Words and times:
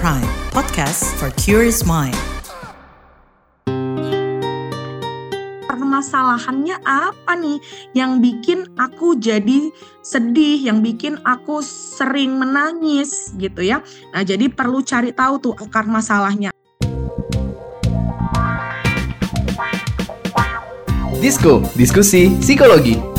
Prime, 0.00 0.24
podcast 0.56 1.12
for 1.20 1.28
curious 1.36 1.84
mind. 1.84 2.16
Permasalahannya 5.68 6.80
apa 6.88 7.36
nih 7.36 7.60
yang 7.92 8.24
bikin 8.24 8.64
aku 8.80 9.20
jadi 9.20 9.68
sedih, 10.00 10.56
yang 10.56 10.80
bikin 10.80 11.20
aku 11.20 11.60
sering 11.60 12.40
menangis 12.40 13.36
gitu 13.36 13.60
ya. 13.60 13.84
Nah, 14.16 14.24
jadi 14.24 14.48
perlu 14.48 14.80
cari 14.80 15.12
tahu 15.12 15.36
tuh 15.36 15.52
akar 15.60 15.84
masalahnya. 15.84 16.48
Disko, 21.20 21.60
diskusi 21.76 22.32
psikologi. 22.40 23.09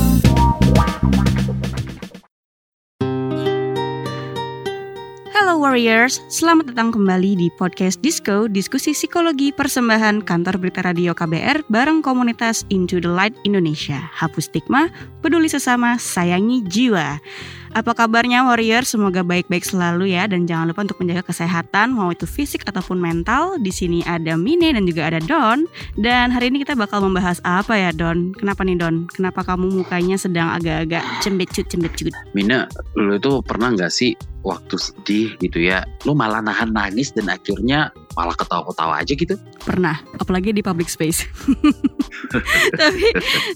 Warriors, 5.61 6.25
selamat 6.25 6.73
datang 6.73 6.89
kembali 6.89 7.37
di 7.37 7.53
podcast 7.53 8.01
Disco, 8.01 8.49
diskusi 8.49 8.97
psikologi 8.97 9.53
persembahan 9.53 10.25
kantor 10.25 10.57
berita 10.57 10.81
radio 10.81 11.13
KBR 11.13 11.69
bareng 11.69 12.01
komunitas 12.01 12.65
Into 12.73 12.97
the 12.97 13.05
Light 13.05 13.37
Indonesia. 13.45 14.09
Hapus 14.09 14.49
stigma, 14.49 14.89
peduli 15.21 15.45
sesama, 15.45 16.01
sayangi 16.01 16.65
jiwa. 16.65 17.21
Apa 17.71 17.95
kabarnya 17.95 18.43
Warrior? 18.43 18.83
Semoga 18.83 19.23
baik-baik 19.23 19.63
selalu 19.63 20.11
ya 20.11 20.27
dan 20.27 20.43
jangan 20.43 20.75
lupa 20.75 20.83
untuk 20.83 20.99
menjaga 20.99 21.23
kesehatan 21.31 21.95
mau 21.95 22.11
itu 22.11 22.27
fisik 22.27 22.67
ataupun 22.67 22.99
mental. 22.99 23.55
Di 23.63 23.71
sini 23.71 24.03
ada 24.03 24.35
Mine 24.35 24.75
dan 24.75 24.83
juga 24.83 25.07
ada 25.07 25.23
Don. 25.23 25.63
Dan 25.95 26.35
hari 26.35 26.51
ini 26.51 26.67
kita 26.67 26.75
bakal 26.75 26.99
membahas 26.99 27.39
apa 27.47 27.79
ya 27.79 27.95
Don? 27.95 28.35
Kenapa 28.35 28.67
nih 28.67 28.75
Don? 28.75 29.07
Kenapa 29.07 29.47
kamu 29.47 29.71
mukanya 29.71 30.19
sedang 30.19 30.51
agak-agak 30.51 30.99
cembecut 31.23 31.63
cembecut? 31.71 32.11
Mina, 32.35 32.67
lu 32.99 33.15
itu 33.15 33.39
pernah 33.47 33.71
nggak 33.71 33.91
sih 33.91 34.19
waktu 34.43 34.75
sedih 34.75 35.37
gitu 35.39 35.61
ya, 35.61 35.85
lu 36.03 36.17
malah 36.17 36.41
nahan 36.41 36.73
nangis 36.73 37.13
dan 37.13 37.29
akhirnya 37.29 37.93
malah 38.13 38.35
ketawa-ketawa 38.35 38.99
aja 38.99 39.13
gitu? 39.13 39.35
Pernah, 39.61 40.01
apalagi 40.17 40.51
di 40.51 40.61
public 40.61 40.87
space. 40.87 41.23
tapi 42.81 43.05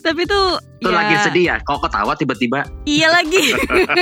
tapi 0.02 0.22
tuh 0.26 0.60
Lu 0.84 0.92
ya, 0.92 1.02
lagi 1.02 1.16
sedih 1.26 1.44
ya, 1.50 1.56
kok 1.66 1.82
ketawa 1.82 2.14
tiba-tiba? 2.14 2.62
Iya 2.86 3.10
lagi. 3.10 3.58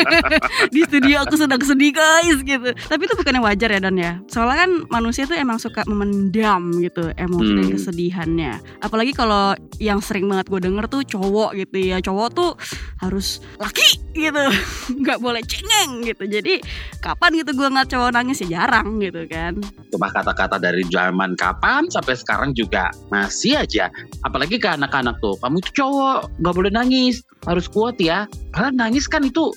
di 0.76 0.82
studio 0.84 1.24
aku 1.24 1.40
sedang 1.40 1.62
sedih 1.64 1.96
guys 1.96 2.44
gitu. 2.44 2.76
Tapi 2.76 3.02
itu 3.08 3.14
bukannya 3.16 3.40
wajar 3.40 3.70
ya 3.72 3.80
Don 3.80 3.96
ya. 3.96 4.20
Soalnya 4.28 4.68
kan 4.68 4.72
manusia 4.92 5.24
tuh 5.24 5.40
emang 5.40 5.64
suka 5.64 5.88
memendam 5.88 6.76
gitu 6.84 7.16
emosi 7.16 7.52
dan 7.56 7.64
Hmm. 7.64 7.74
kesedihannya. 7.80 8.54
Apalagi 8.84 9.16
kalau 9.16 9.56
yang 9.80 10.04
sering 10.04 10.28
banget 10.28 10.52
gue 10.52 10.60
denger 10.60 10.86
tuh 10.92 11.02
cowok 11.08 11.56
gitu 11.56 11.78
ya. 11.80 12.04
Cowok 12.04 12.28
tuh 12.36 12.52
harus 13.00 13.40
laki 13.64 13.88
gitu. 14.12 14.44
nggak 15.08 15.24
boleh 15.24 15.40
cengeng 15.48 16.04
gitu. 16.04 16.28
Jadi 16.28 16.60
kapan 17.00 17.32
gitu 17.40 17.56
gue 17.56 17.68
ngeliat 17.72 17.88
cowok 17.88 18.12
nangis 18.12 18.44
ya 18.44 18.60
jarang 18.60 19.00
gitu 19.00 19.24
kan. 19.32 19.56
Cuma 19.88 20.12
kata-kata 20.12 20.43
dari 20.48 20.84
zaman 20.92 21.36
kapan 21.36 21.88
sampai 21.92 22.16
sekarang 22.18 22.52
juga 22.56 22.92
masih 23.12 23.60
aja. 23.62 23.88
Apalagi 24.28 24.60
ke 24.60 24.68
anak-anak 24.68 25.20
tuh, 25.24 25.36
kamu 25.40 25.62
tuh 25.64 25.74
cowok, 25.76 26.20
nggak 26.44 26.56
boleh 26.56 26.72
nangis, 26.72 27.24
harus 27.48 27.68
kuat 27.68 28.00
ya. 28.00 28.28
Padahal 28.52 28.76
nangis 28.76 29.06
kan 29.08 29.24
itu 29.24 29.52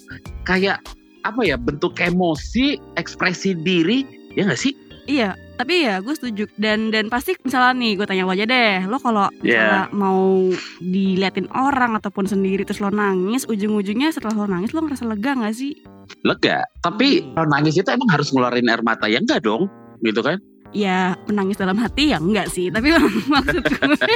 kayak 0.46 0.82
apa 1.26 1.40
ya 1.42 1.58
bentuk 1.58 1.98
emosi, 1.98 2.78
ekspresi 2.94 3.58
diri, 3.58 4.06
ya 4.38 4.46
nggak 4.46 4.60
sih? 4.60 4.74
Iya, 5.06 5.38
tapi 5.54 5.86
ya 5.86 6.02
gue 6.02 6.14
setuju 6.18 6.50
dan 6.58 6.90
dan 6.90 7.06
pasti 7.06 7.38
misalnya 7.46 7.78
nih 7.78 7.94
gue 7.94 8.06
tanya 8.10 8.26
lo 8.26 8.34
aja 8.34 8.42
deh, 8.42 8.90
lo 8.90 8.98
kalau 8.98 9.30
misalnya 9.38 9.86
mau 9.94 10.50
diliatin 10.82 11.46
orang 11.54 11.94
ataupun 11.94 12.26
sendiri 12.26 12.66
terus 12.66 12.82
lo 12.82 12.90
nangis, 12.90 13.46
ujung-ujungnya 13.46 14.10
setelah 14.10 14.34
lo 14.34 14.46
nangis 14.50 14.74
lo 14.74 14.82
ngerasa 14.82 15.06
lega 15.06 15.38
gak 15.38 15.54
sih? 15.54 15.78
Lega. 16.26 16.66
Tapi 16.82 17.22
kalau 17.38 17.46
nangis 17.46 17.78
itu 17.78 17.86
emang 17.86 18.10
harus 18.10 18.34
ngeluarin 18.34 18.66
air 18.66 18.82
mata 18.82 19.06
ya 19.06 19.22
enggak 19.22 19.46
dong, 19.46 19.70
gitu 20.02 20.26
kan? 20.26 20.42
Ya 20.76 21.16
menangis 21.24 21.56
dalam 21.56 21.80
hati 21.80 22.12
ya 22.12 22.20
enggak 22.20 22.52
sih, 22.52 22.68
tapi 22.68 22.92
maksud 23.32 23.64
gue, 23.64 24.12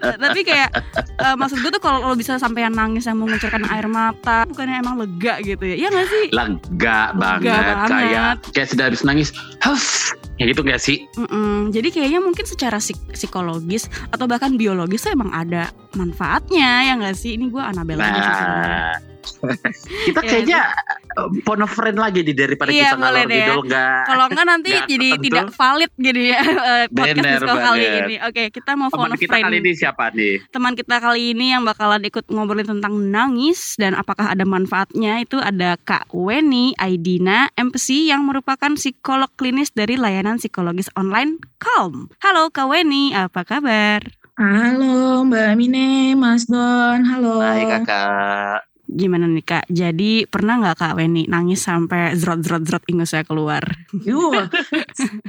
tapi 0.00 0.40
kayak 0.42 0.74
eh, 1.14 1.36
maksud 1.36 1.62
gue 1.62 1.70
tuh 1.70 1.78
kalau 1.78 2.02
lo 2.02 2.14
bisa 2.14 2.34
sampai 2.34 2.66
nangis 2.66 3.06
yang 3.06 3.14
mengucurkan 3.14 3.62
air 3.68 3.86
mata, 3.86 4.42
bukannya 4.44 4.82
emang 4.82 4.98
lega 4.98 5.38
gitu 5.38 5.62
ya? 5.62 5.76
Iya 5.78 5.88
gak 5.90 6.08
sih? 6.08 6.24
lega 6.28 7.14
banget, 7.14 7.46
banget. 7.46 7.88
kayak 7.88 8.32
kayak 8.50 8.68
sudah 8.68 8.84
habis 8.84 9.02
nangis 9.02 9.30
huff 9.60 10.10
ya 10.34 10.44
gitu 10.44 10.60
gak 10.60 10.82
sih 10.82 11.06
Mm-mm. 11.14 11.70
Jadi 11.70 11.88
kayaknya 11.90 12.18
mungkin 12.18 12.42
secara 12.42 12.82
psik- 12.82 13.14
psikologis 13.14 13.86
atau 14.10 14.26
bahkan 14.26 14.58
biologis 14.58 14.98
tuh 15.00 15.14
emang 15.14 15.30
ada 15.30 15.70
manfaatnya 15.94 16.82
ya 16.84 16.98
nggak 16.98 17.14
sih? 17.14 17.38
Ini 17.38 17.46
gue 17.48 17.62
Anabel 17.62 17.96
aja 17.96 18.10
sih 18.10 18.34
sebenarnya. 18.34 18.82
nah 18.82 18.94
kita 20.06 20.20
Iya, 20.20 20.28
kayaknya 20.28 20.60
uh, 20.60 20.98
phone 21.40 21.60
a 21.60 21.68
friend 21.68 21.96
lagi 21.96 22.20
di 22.20 22.32
daripada 22.32 22.68
Iya, 22.68 22.90
kita 22.90 22.96
boleh 22.96 23.04
ngalor 23.04 23.24
deh 23.24 23.32
ya. 23.32 23.44
ngidul 23.44 23.60
nggak 23.64 23.98
Kalau 24.04 24.24
enggak 24.26 24.46
nanti 24.46 24.70
Nggak 24.70 24.86
jadi 24.86 25.08
tertentu. 25.08 25.24
tidak 25.24 25.46
valid 25.52 25.90
gitu 25.96 26.20
ya 26.20 26.40
eh, 26.72 26.84
podcast 26.86 27.16
Bener 27.16 27.32
disco 27.36 27.54
kali 27.54 27.60
banget. 27.80 28.00
ini. 28.00 28.16
Oke, 28.20 28.42
kita 28.50 28.70
mau 28.72 28.88
teman 28.88 28.98
phone 29.00 29.12
kita 29.14 29.30
friend. 29.30 29.44
kali 29.44 29.56
ini 29.58 29.70
siapa 29.72 30.04
nih 30.10 30.34
Teman 30.46 30.72
kita 30.72 30.96
kali 30.98 31.22
ini 31.30 31.46
yang 31.48 31.62
bakalan 31.62 32.02
ikut 32.02 32.24
ngobrolin 32.26 32.68
tentang 32.68 32.94
nangis 33.04 33.60
dan 33.74 33.92
apakah 33.92 34.26
ada 34.28 34.44
manfaatnya 34.44 35.18
itu 35.18 35.36
ada 35.36 35.76
Kak 35.78 36.10
Weni 36.10 36.74
Aidina 36.76 37.46
MPC 37.54 38.06
yang 38.06 38.22
merupakan 38.22 38.74
psikolog 38.74 39.30
klinis 39.32 39.70
dari 39.70 39.94
layanan 39.94 40.36
psikologis 40.36 40.90
online 40.94 41.38
Calm. 41.56 42.10
Halo 42.18 42.48
Kak 42.48 42.66
Weni, 42.66 43.10
apa 43.10 43.42
kabar? 43.42 44.02
Halo 44.34 45.22
Mbak 45.22 45.54
Mine, 45.54 45.88
Mas 46.14 46.44
Don, 46.44 47.06
halo. 47.06 47.38
Hai 47.38 47.62
kakak 47.64 48.73
Gimana 48.94 49.26
nih 49.26 49.42
Kak? 49.42 49.66
Jadi 49.66 50.22
pernah 50.30 50.62
nggak 50.62 50.78
Kak 50.78 50.94
Weni 50.94 51.26
nangis 51.26 51.66
sampai 51.66 52.14
zrot-zrot-zrot 52.14 52.86
ingusnya 52.86 53.26
keluar? 53.26 53.66
Yuh, 54.06 54.46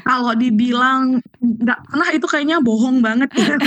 kalau 0.05 0.37
dibilang 0.37 1.17
nggak 1.41 1.79
pernah 1.89 2.09
itu 2.13 2.25
kayaknya 2.29 2.61
bohong 2.61 3.01
banget 3.01 3.33
ya. 3.33 3.57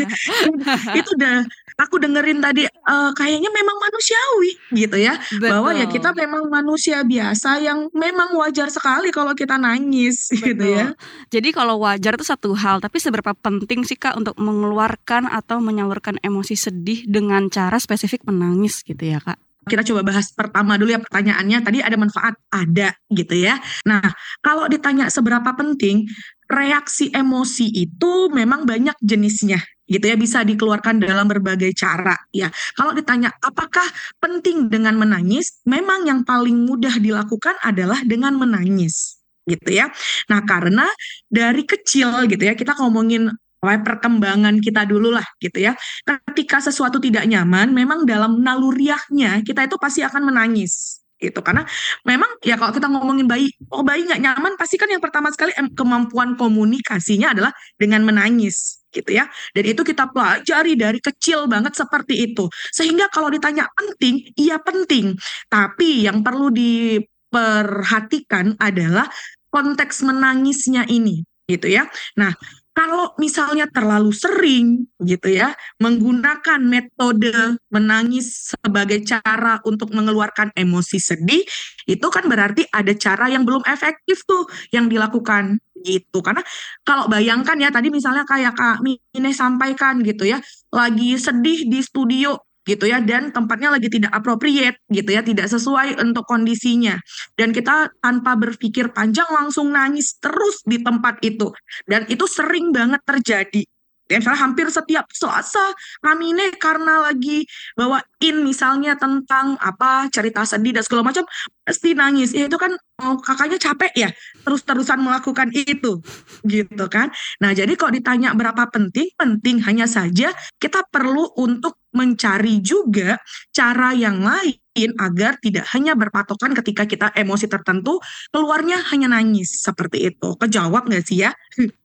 itu 0.98 1.08
udah 1.20 1.44
aku 1.78 2.00
dengerin 2.00 2.40
tadi 2.42 2.66
eh, 2.66 3.10
kayaknya 3.16 3.50
memang 3.52 3.76
manusiawi 3.78 4.50
gitu 4.74 4.96
ya. 4.98 5.14
Bahwa 5.38 5.72
ya 5.76 5.86
kita 5.88 6.12
memang 6.12 6.48
manusia 6.48 7.04
biasa 7.04 7.62
yang 7.62 7.88
memang 7.92 8.34
wajar 8.36 8.68
sekali 8.68 9.14
kalau 9.14 9.32
kita 9.32 9.56
nangis 9.56 10.28
gitu 10.46 10.64
ya. 10.64 10.92
Jadi 11.32 11.54
kalau 11.54 11.80
wajar 11.82 12.16
itu 12.16 12.26
satu 12.26 12.52
hal, 12.56 12.82
tapi 12.82 12.98
seberapa 13.00 13.32
penting 13.36 13.84
sih 13.86 13.96
Kak 13.96 14.16
untuk 14.18 14.36
mengeluarkan 14.36 15.30
atau 15.30 15.60
menyalurkan 15.62 16.18
emosi 16.20 16.54
sedih 16.58 17.04
dengan 17.08 17.48
cara 17.48 17.78
spesifik 17.78 18.24
menangis 18.28 18.84
gitu 18.84 19.02
ya 19.02 19.20
Kak? 19.22 19.38
Kita 19.62 19.86
coba 19.86 20.02
bahas 20.02 20.34
pertama 20.34 20.74
dulu 20.74 20.90
ya 20.90 20.98
pertanyaannya. 20.98 21.58
Tadi 21.62 21.78
ada 21.78 21.94
manfaat, 21.94 22.34
ada 22.50 22.98
gitu 23.14 23.38
ya. 23.38 23.62
Nah, 23.86 24.02
kalau 24.42 24.66
ditanya 24.66 25.06
seberapa 25.06 25.54
penting, 25.54 26.10
reaksi 26.50 27.14
emosi 27.14 27.70
itu 27.70 28.26
memang 28.34 28.66
banyak 28.66 28.98
jenisnya 28.98 29.62
gitu 29.92 30.08
ya 30.08 30.16
bisa 30.16 30.40
dikeluarkan 30.40 31.04
dalam 31.04 31.28
berbagai 31.28 31.76
cara 31.76 32.16
ya. 32.32 32.48
Kalau 32.72 32.96
ditanya 32.96 33.28
apakah 33.44 33.84
penting 34.16 34.72
dengan 34.72 34.96
menangis, 34.96 35.60
memang 35.68 36.08
yang 36.08 36.24
paling 36.24 36.64
mudah 36.64 36.96
dilakukan 36.96 37.60
adalah 37.60 38.00
dengan 38.08 38.32
menangis 38.40 39.20
gitu 39.44 39.74
ya. 39.74 39.92
Nah, 40.32 40.40
karena 40.48 40.88
dari 41.28 41.68
kecil 41.68 42.24
gitu 42.30 42.40
ya 42.40 42.56
kita 42.56 42.78
ngomongin 42.80 43.28
perkembangan 43.62 44.58
kita 44.58 44.82
dulu 44.82 45.14
lah 45.14 45.22
gitu 45.38 45.62
ya 45.62 45.78
ketika 46.02 46.58
sesuatu 46.58 46.98
tidak 46.98 47.30
nyaman, 47.30 47.70
memang 47.70 48.02
dalam 48.02 48.42
naluriahnya 48.42 49.46
kita 49.46 49.70
itu 49.70 49.78
pasti 49.78 50.02
akan 50.02 50.34
menangis 50.34 51.01
gitu. 51.22 51.38
Karena 51.40 51.62
memang 52.02 52.26
ya 52.42 52.58
kalau 52.58 52.74
kita 52.74 52.90
ngomongin 52.90 53.30
bayi, 53.30 53.46
oh 53.70 53.86
bayi 53.86 54.02
nggak 54.02 54.18
nyaman 54.18 54.58
pasti 54.58 54.74
kan 54.74 54.90
yang 54.90 54.98
pertama 54.98 55.30
sekali 55.30 55.54
em- 55.54 55.70
kemampuan 55.70 56.34
komunikasinya 56.34 57.30
adalah 57.30 57.54
dengan 57.78 58.02
menangis 58.02 58.82
gitu 58.90 59.14
ya. 59.14 59.30
Dan 59.54 59.64
itu 59.72 59.86
kita 59.86 60.10
pelajari 60.10 60.74
dari 60.76 61.00
kecil 61.00 61.46
banget 61.46 61.78
seperti 61.78 62.26
itu. 62.28 62.50
Sehingga 62.74 63.08
kalau 63.08 63.30
ditanya 63.30 63.70
penting, 63.72 64.34
iya 64.36 64.60
penting. 64.60 65.16
Tapi 65.48 66.04
yang 66.10 66.20
perlu 66.20 66.52
diperhatikan 66.52 68.60
adalah 68.60 69.08
konteks 69.48 70.04
menangisnya 70.04 70.84
ini 70.90 71.24
gitu 71.46 71.68
ya. 71.68 71.84
Nah 72.18 72.32
kalau 72.72 73.12
misalnya 73.20 73.68
terlalu 73.68 74.12
sering 74.16 74.88
gitu 75.04 75.28
ya 75.28 75.52
menggunakan 75.76 76.60
metode 76.64 77.60
menangis 77.68 78.56
sebagai 78.56 79.04
cara 79.04 79.60
untuk 79.68 79.92
mengeluarkan 79.92 80.56
emosi 80.56 80.96
sedih 80.96 81.44
itu 81.84 82.06
kan 82.08 82.24
berarti 82.24 82.64
ada 82.72 82.96
cara 82.96 83.28
yang 83.28 83.44
belum 83.44 83.60
efektif 83.68 84.24
tuh 84.24 84.48
yang 84.72 84.88
dilakukan 84.88 85.60
gitu. 85.84 86.22
Karena 86.22 86.40
kalau 86.86 87.10
bayangkan 87.10 87.58
ya 87.58 87.68
tadi 87.68 87.90
misalnya 87.90 88.22
kayak 88.24 88.54
Kak 88.54 88.80
Mine 88.80 89.30
sampaikan 89.34 90.00
gitu 90.00 90.24
ya 90.24 90.38
lagi 90.72 91.18
sedih 91.18 91.68
di 91.68 91.82
studio 91.82 92.38
gitu 92.66 92.84
ya. 92.86 93.02
Dan 93.02 93.34
tempatnya 93.34 93.74
lagi 93.74 93.88
tidak 93.90 94.12
appropriate 94.14 94.78
gitu 94.88 95.10
ya 95.10 95.22
tidak 95.22 95.46
sesuai 95.50 95.98
untuk 96.02 96.26
kondisinya. 96.26 96.98
Dan 97.34 97.50
kita 97.54 97.90
tanpa 97.98 98.38
berpikir 98.38 98.90
panjang 98.94 99.28
langsung 99.30 99.70
nangis 99.74 100.18
terus 100.22 100.62
di 100.66 100.80
tempat 100.82 101.22
itu. 101.22 101.50
Dan 101.86 102.06
itu 102.08 102.24
sering 102.26 102.70
banget 102.70 103.02
terjadi. 103.06 103.62
Ya 104.10 104.20
misalnya 104.20 104.44
hampir 104.44 104.66
setiap 104.68 105.08
Selasa 105.08 105.72
kami 106.04 106.36
ini 106.36 106.52
karena 106.60 107.00
lagi 107.00 107.48
bawain 107.78 108.36
misalnya 108.44 108.92
tentang 108.98 109.56
apa 109.56 110.10
cerita 110.12 110.44
sedih 110.44 110.76
dan 110.76 110.84
segala 110.84 111.08
macam 111.08 111.24
pasti 111.64 111.96
nangis. 111.96 112.36
Ya 112.36 112.44
itu 112.44 112.60
kan 112.60 112.76
oh, 113.02 113.18
kakaknya 113.18 113.58
capek 113.58 113.92
ya 113.94 114.10
terus-terusan 114.42 114.98
melakukan 114.98 115.48
itu 115.54 116.02
gitu 116.46 116.84
kan. 116.90 117.10
Nah, 117.38 117.54
jadi 117.54 117.74
kalau 117.78 117.94
ditanya 117.94 118.34
berapa 118.34 118.66
penting, 118.70 119.14
penting 119.14 119.62
hanya 119.62 119.86
saja 119.86 120.34
kita 120.58 120.82
perlu 120.90 121.30
untuk 121.38 121.78
mencari 121.92 122.64
juga 122.64 123.20
cara 123.52 123.92
yang 123.92 124.24
lain 124.24 124.90
agar 124.96 125.36
tidak 125.36 125.68
hanya 125.76 125.92
berpatokan 125.92 126.56
ketika 126.56 126.88
kita 126.88 127.12
emosi 127.12 127.44
tertentu 127.44 128.00
keluarnya 128.32 128.80
hanya 128.88 129.12
nangis 129.12 129.60
seperti 129.60 130.08
itu. 130.08 130.32
Kejawab 130.40 130.88
nggak 130.88 131.04
sih 131.04 131.28
ya? 131.28 131.36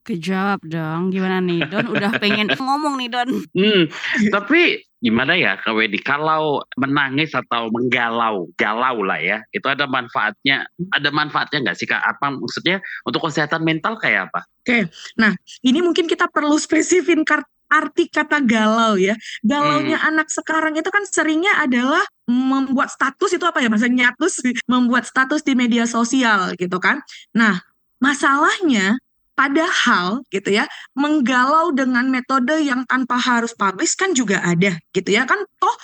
Kejawab 0.08 0.64
dong. 0.64 1.12
Gimana 1.12 1.44
nih 1.44 1.68
Don? 1.68 1.92
Udah 1.92 2.16
pengen 2.16 2.48
ngomong 2.56 2.96
nih 2.96 3.12
Don. 3.12 3.30
Hmm, 3.52 3.92
tapi 4.32 4.87
gimana 4.98 5.38
ya 5.38 5.62
Kak 5.62 5.78
Wedi 5.78 6.02
kalau 6.02 6.66
menangis 6.78 7.34
atau 7.38 7.70
menggalau, 7.70 8.50
galau 8.58 9.06
lah 9.06 9.22
ya, 9.22 9.38
itu 9.54 9.66
ada 9.70 9.86
manfaatnya, 9.86 10.66
ada 10.94 11.10
manfaatnya 11.14 11.70
nggak 11.70 11.78
sih 11.78 11.88
Kak? 11.88 12.02
Apa 12.02 12.34
maksudnya 12.34 12.82
untuk 13.06 13.26
kesehatan 13.30 13.62
mental 13.62 13.98
kayak 14.02 14.32
apa? 14.32 14.42
Oke, 14.66 14.90
nah 15.16 15.32
ini 15.64 15.80
mungkin 15.80 16.10
kita 16.10 16.28
perlu 16.28 16.58
spesifin 16.58 17.24
arti 17.68 18.08
kata 18.08 18.42
galau 18.44 18.96
ya. 18.96 19.16
Galaunya 19.44 20.00
hmm. 20.00 20.10
anak 20.16 20.28
sekarang 20.32 20.74
itu 20.76 20.88
kan 20.88 21.04
seringnya 21.04 21.52
adalah 21.60 22.04
membuat 22.28 22.92
status 22.92 23.36
itu 23.36 23.44
apa 23.48 23.64
ya 23.64 23.72
bahasa 23.72 23.88
nyatus 23.88 24.44
membuat 24.68 25.08
status 25.08 25.44
di 25.44 25.54
media 25.56 25.84
sosial 25.88 26.56
gitu 26.56 26.80
kan. 26.80 27.00
Nah, 27.36 27.60
masalahnya 28.00 29.00
padahal 29.38 30.26
gitu 30.34 30.50
ya, 30.50 30.66
menggalau 30.98 31.70
dengan 31.78 32.10
metode 32.10 32.58
yang 32.66 32.82
tanpa 32.90 33.22
harus 33.22 33.54
publish 33.54 33.94
kan 33.94 34.18
juga 34.18 34.42
ada 34.42 34.74
gitu 34.98 35.14
ya. 35.14 35.30
Kan 35.30 35.46
toh 35.62 35.76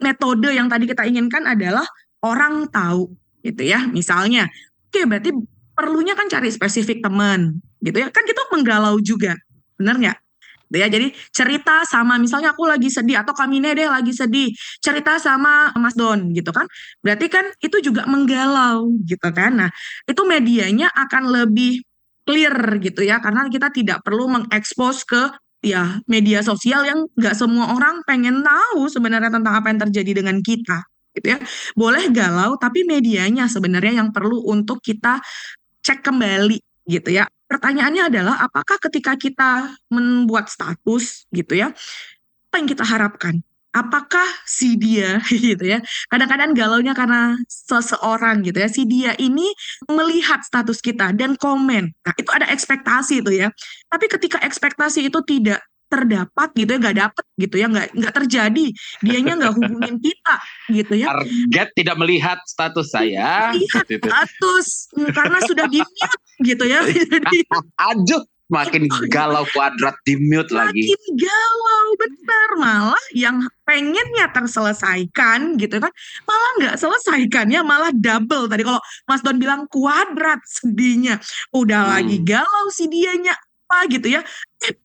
metode 0.00 0.48
yang 0.56 0.72
tadi 0.72 0.88
kita 0.88 1.04
inginkan 1.04 1.44
adalah 1.44 1.84
orang 2.24 2.64
tahu 2.72 3.12
gitu 3.44 3.62
ya. 3.68 3.84
Misalnya, 3.92 4.48
oke 4.88 5.04
berarti 5.04 5.30
perlunya 5.76 6.16
kan 6.16 6.26
cari 6.32 6.48
spesifik 6.48 7.04
teman 7.04 7.60
gitu 7.84 8.00
ya. 8.00 8.08
Kan 8.08 8.24
kita 8.24 8.48
menggalau 8.48 8.96
juga. 9.04 9.36
Benar 9.76 10.00
nggak? 10.00 10.18
Gitu 10.66 10.76
ya. 10.82 10.88
Jadi 10.90 11.14
cerita 11.30 11.86
sama 11.86 12.18
misalnya 12.18 12.50
aku 12.50 12.66
lagi 12.66 12.90
sedih 12.90 13.22
atau 13.22 13.30
Kamine 13.36 13.70
deh 13.76 13.86
lagi 13.86 14.10
sedih, 14.10 14.50
cerita 14.82 15.14
sama 15.22 15.70
Mas 15.78 15.94
Don 15.94 16.34
gitu 16.34 16.50
kan. 16.50 16.66
Berarti 17.06 17.30
kan 17.30 17.46
itu 17.62 17.78
juga 17.78 18.02
menggalau 18.10 18.90
gitu 19.06 19.30
kan. 19.30 19.62
Nah, 19.62 19.70
itu 20.10 20.22
medianya 20.26 20.90
akan 20.90 21.30
lebih 21.30 21.85
clear 22.26 22.82
gitu 22.82 23.06
ya 23.06 23.22
karena 23.22 23.46
kita 23.46 23.70
tidak 23.70 24.02
perlu 24.02 24.26
mengekspos 24.26 25.06
ke 25.06 25.30
ya 25.62 26.02
media 26.10 26.42
sosial 26.42 26.84
yang 26.84 27.06
nggak 27.14 27.38
semua 27.38 27.72
orang 27.72 28.02
pengen 28.04 28.42
tahu 28.42 28.90
sebenarnya 28.90 29.30
tentang 29.30 29.54
apa 29.56 29.70
yang 29.72 29.80
terjadi 29.88 30.22
dengan 30.22 30.42
kita 30.42 30.84
gitu 31.16 31.32
ya. 31.32 31.38
Boleh 31.72 32.12
galau 32.12 32.60
tapi 32.60 32.84
medianya 32.84 33.48
sebenarnya 33.48 34.04
yang 34.04 34.10
perlu 34.12 34.44
untuk 34.44 34.82
kita 34.84 35.22
cek 35.80 36.04
kembali 36.04 36.58
gitu 36.86 37.14
ya 37.14 37.24
pertanyaannya 37.46 38.10
adalah 38.10 38.36
apakah 38.42 38.76
ketika 38.82 39.14
kita 39.14 39.70
membuat 39.90 40.50
status 40.50 41.30
gitu 41.30 41.54
ya, 41.54 41.70
apa 42.50 42.54
yang 42.58 42.68
kita 42.68 42.84
harapkan? 42.84 43.40
Apakah 43.76 44.24
si 44.48 44.80
dia 44.80 45.20
gitu 45.28 45.60
ya, 45.60 45.84
kadang-kadang 46.08 46.56
galaunya 46.56 46.96
karena 46.96 47.36
seseorang 47.44 48.40
gitu 48.40 48.56
ya, 48.64 48.68
si 48.72 48.88
dia 48.88 49.12
ini 49.20 49.52
melihat 49.92 50.40
status 50.40 50.80
kita 50.80 51.12
dan 51.12 51.36
komen. 51.36 51.92
Nah 51.92 52.14
itu 52.16 52.30
ada 52.32 52.48
ekspektasi 52.48 53.20
itu 53.20 53.36
ya. 53.36 53.52
Tapi 53.92 54.08
ketika 54.08 54.40
ekspektasi 54.40 55.12
itu 55.12 55.20
tidak 55.28 55.60
terdapat 55.86 56.50
gitu 56.58 56.74
ya 56.74 56.78
nggak 56.82 56.98
dapet 56.98 57.24
gitu 57.38 57.54
ya 57.62 57.66
nggak 57.70 57.94
nggak 57.94 58.14
terjadi 58.18 58.66
dianya 59.06 59.38
nggak 59.38 59.54
hubungin 59.54 59.96
kita 60.02 60.34
gitu 60.74 60.94
ya. 60.98 61.14
Target 61.14 61.68
tidak 61.78 61.96
melihat 62.02 62.38
status 62.42 62.90
saya. 62.90 63.54
lihat 63.54 63.86
status 63.86 64.90
karena 65.14 65.38
sudah 65.46 65.66
di 65.70 65.78
mute 65.78 66.22
gitu 66.42 66.64
ya. 66.66 66.82
Aduh 67.94 68.26
makin 68.46 68.86
galau 69.10 69.42
kuadrat 69.50 69.98
di 70.06 70.14
mute 70.18 70.50
lagi. 70.54 70.86
Makin 70.86 71.02
galau 71.18 71.86
benar 71.98 72.50
malah 72.58 73.04
yang 73.10 73.42
pengennya 73.66 74.30
terselesaikan 74.30 75.58
gitu 75.58 75.82
kan 75.82 75.90
malah 76.26 76.50
nggak 76.62 76.76
selesaikan 76.78 77.50
ya 77.50 77.66
malah 77.66 77.90
double 77.90 78.46
tadi. 78.46 78.62
Kalau 78.62 78.80
Mas 79.10 79.22
Don 79.22 79.38
bilang 79.42 79.66
kuadrat 79.66 80.42
sedihnya. 80.46 81.18
Udah 81.50 81.86
hmm. 81.86 81.92
lagi 81.98 82.16
galau 82.22 82.66
si 82.70 82.86
dianya 82.86 83.34
apa 83.66 83.90
gitu 83.90 84.14
ya 84.14 84.22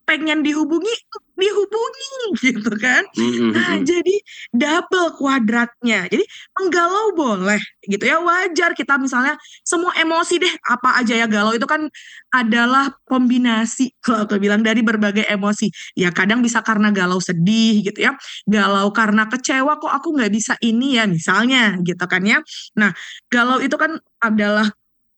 pengen 0.04 0.44
dihubungi 0.44 0.92
dihubungi 1.32 2.12
gitu 2.38 2.72
kan. 2.78 3.02
Mm-hmm. 3.16 3.50
nah 3.50 3.74
jadi 3.82 4.16
double 4.52 5.16
kuadratnya. 5.18 6.06
Jadi 6.06 6.22
menggalau 6.54 7.16
boleh 7.16 7.58
gitu 7.88 8.04
ya. 8.04 8.20
Wajar 8.22 8.76
kita 8.76 9.00
misalnya 9.00 9.34
semua 9.66 9.90
emosi 9.98 10.38
deh 10.38 10.54
apa 10.68 11.02
aja 11.02 11.18
ya 11.18 11.26
galau 11.26 11.56
itu 11.56 11.64
kan 11.66 11.88
adalah 12.30 12.94
kombinasi. 13.08 13.90
Kalau 14.04 14.28
aku 14.28 14.38
bilang 14.38 14.62
dari 14.62 14.84
berbagai 14.84 15.26
emosi. 15.26 15.72
Ya 15.98 16.12
kadang 16.14 16.44
bisa 16.44 16.62
karena 16.62 16.92
galau 16.94 17.18
sedih 17.18 17.82
gitu 17.82 18.06
ya. 18.06 18.12
Galau 18.46 18.92
karena 18.94 19.26
kecewa 19.26 19.80
kok 19.80 19.90
aku 19.90 20.14
nggak 20.14 20.30
bisa 20.30 20.54
ini 20.62 21.00
ya 21.00 21.08
misalnya 21.08 21.80
gitu 21.82 22.04
kan 22.06 22.22
ya. 22.22 22.38
Nah 22.78 22.92
galau 23.32 23.58
itu 23.58 23.74
kan 23.74 23.98
adalah 24.22 24.68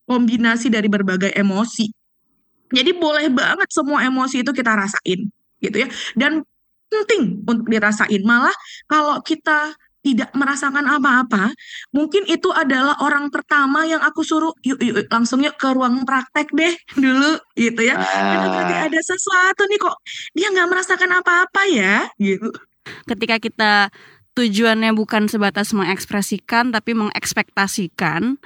kombinasi 0.08 0.68
dari 0.72 0.88
berbagai 0.88 1.32
emosi 1.32 2.03
jadi 2.74 2.90
boleh 2.98 3.30
banget 3.30 3.70
semua 3.70 4.02
emosi 4.02 4.42
itu 4.42 4.50
kita 4.50 4.74
rasain 4.74 5.30
gitu 5.62 5.76
ya. 5.86 5.88
Dan 6.18 6.42
penting 6.90 7.46
untuk 7.46 7.66
dirasain. 7.70 8.22
Malah 8.22 8.54
kalau 8.90 9.22
kita 9.22 9.74
tidak 10.04 10.28
merasakan 10.36 10.84
apa-apa, 10.84 11.48
mungkin 11.96 12.28
itu 12.28 12.52
adalah 12.52 13.00
orang 13.00 13.32
pertama 13.32 13.88
yang 13.88 14.04
aku 14.04 14.20
suruh 14.20 14.52
yuk 14.60 14.76
yuk 14.84 15.08
langsung 15.08 15.40
yuk 15.40 15.56
ke 15.56 15.72
ruang 15.72 16.04
praktek 16.04 16.52
deh 16.52 16.76
dulu 16.92 17.40
gitu 17.56 17.80
ya. 17.80 17.96
Karena 17.96 18.52
berarti 18.52 18.74
ah. 18.76 18.84
ada 18.84 19.00
sesuatu 19.00 19.64
nih 19.64 19.80
kok 19.80 19.96
dia 20.36 20.52
nggak 20.52 20.68
merasakan 20.68 21.10
apa-apa 21.24 21.62
ya 21.72 22.04
gitu. 22.20 22.52
Ketika 23.08 23.40
kita 23.40 23.72
tujuannya 24.36 24.92
bukan 24.92 25.24
sebatas 25.30 25.72
mengekspresikan 25.72 26.68
tapi 26.68 26.92
mengekspektasikan 26.92 28.36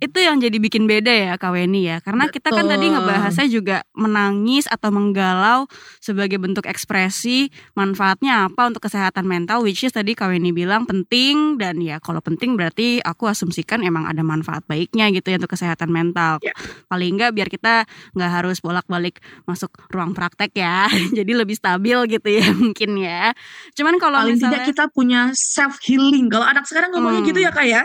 itu 0.00 0.18
yang 0.18 0.40
jadi 0.40 0.56
bikin 0.56 0.88
beda 0.88 1.12
ya 1.12 1.32
Kak 1.36 1.52
Weni 1.52 1.84
ya 1.84 2.00
karena 2.00 2.26
Betul. 2.26 2.40
kita 2.40 2.48
kan 2.56 2.64
tadi 2.64 2.86
ngebahasnya 2.88 3.46
juga 3.52 3.76
menangis 3.92 4.64
atau 4.64 4.88
menggalau 4.88 5.68
sebagai 6.00 6.40
bentuk 6.40 6.64
ekspresi 6.64 7.52
manfaatnya 7.76 8.48
apa 8.48 8.72
untuk 8.72 8.88
kesehatan 8.88 9.28
mental 9.28 9.60
which 9.60 9.84
is 9.84 9.92
tadi 9.92 10.16
Kak 10.16 10.32
Weni 10.32 10.56
bilang 10.56 10.88
penting 10.88 11.60
dan 11.60 11.84
ya 11.84 12.00
kalau 12.00 12.24
penting 12.24 12.56
berarti 12.56 13.04
aku 13.04 13.28
asumsikan 13.28 13.84
emang 13.84 14.08
ada 14.08 14.24
manfaat 14.24 14.64
baiknya 14.64 15.12
gitu 15.12 15.30
ya 15.30 15.36
untuk 15.36 15.52
kesehatan 15.52 15.92
mental 15.92 16.40
ya. 16.40 16.56
paling 16.88 17.20
enggak 17.20 17.36
biar 17.36 17.48
kita 17.52 17.84
nggak 18.16 18.30
harus 18.40 18.64
bolak-balik 18.64 19.20
masuk 19.44 19.68
ruang 19.92 20.16
praktek 20.16 20.56
ya 20.56 20.88
jadi 21.18 21.32
lebih 21.36 21.60
stabil 21.60 21.98
gitu 22.08 22.28
ya 22.32 22.48
mungkin 22.62 22.96
ya 22.96 23.36
cuman 23.76 24.00
kalau 24.00 24.24
paling 24.24 24.40
misalnya, 24.40 24.64
tidak 24.64 24.68
kita 24.72 24.84
punya 24.96 25.20
self 25.36 25.76
healing 25.84 26.32
kalau 26.32 26.48
anak 26.48 26.64
sekarang 26.64 26.88
ngomongnya 26.96 27.20
hmm. 27.20 27.30
gitu 27.36 27.40
ya 27.44 27.50
Kak 27.52 27.66
ya 27.68 27.82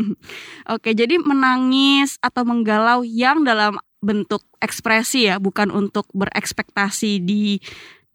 oke 0.74 0.90
jadi 0.90 1.14
menangis 1.36 2.16
atau 2.24 2.48
menggalau 2.48 3.04
yang 3.04 3.44
dalam 3.44 3.76
bentuk 4.00 4.40
ekspresi 4.64 5.28
ya, 5.28 5.36
bukan 5.36 5.68
untuk 5.68 6.08
berekspektasi 6.16 7.20
di 7.20 7.60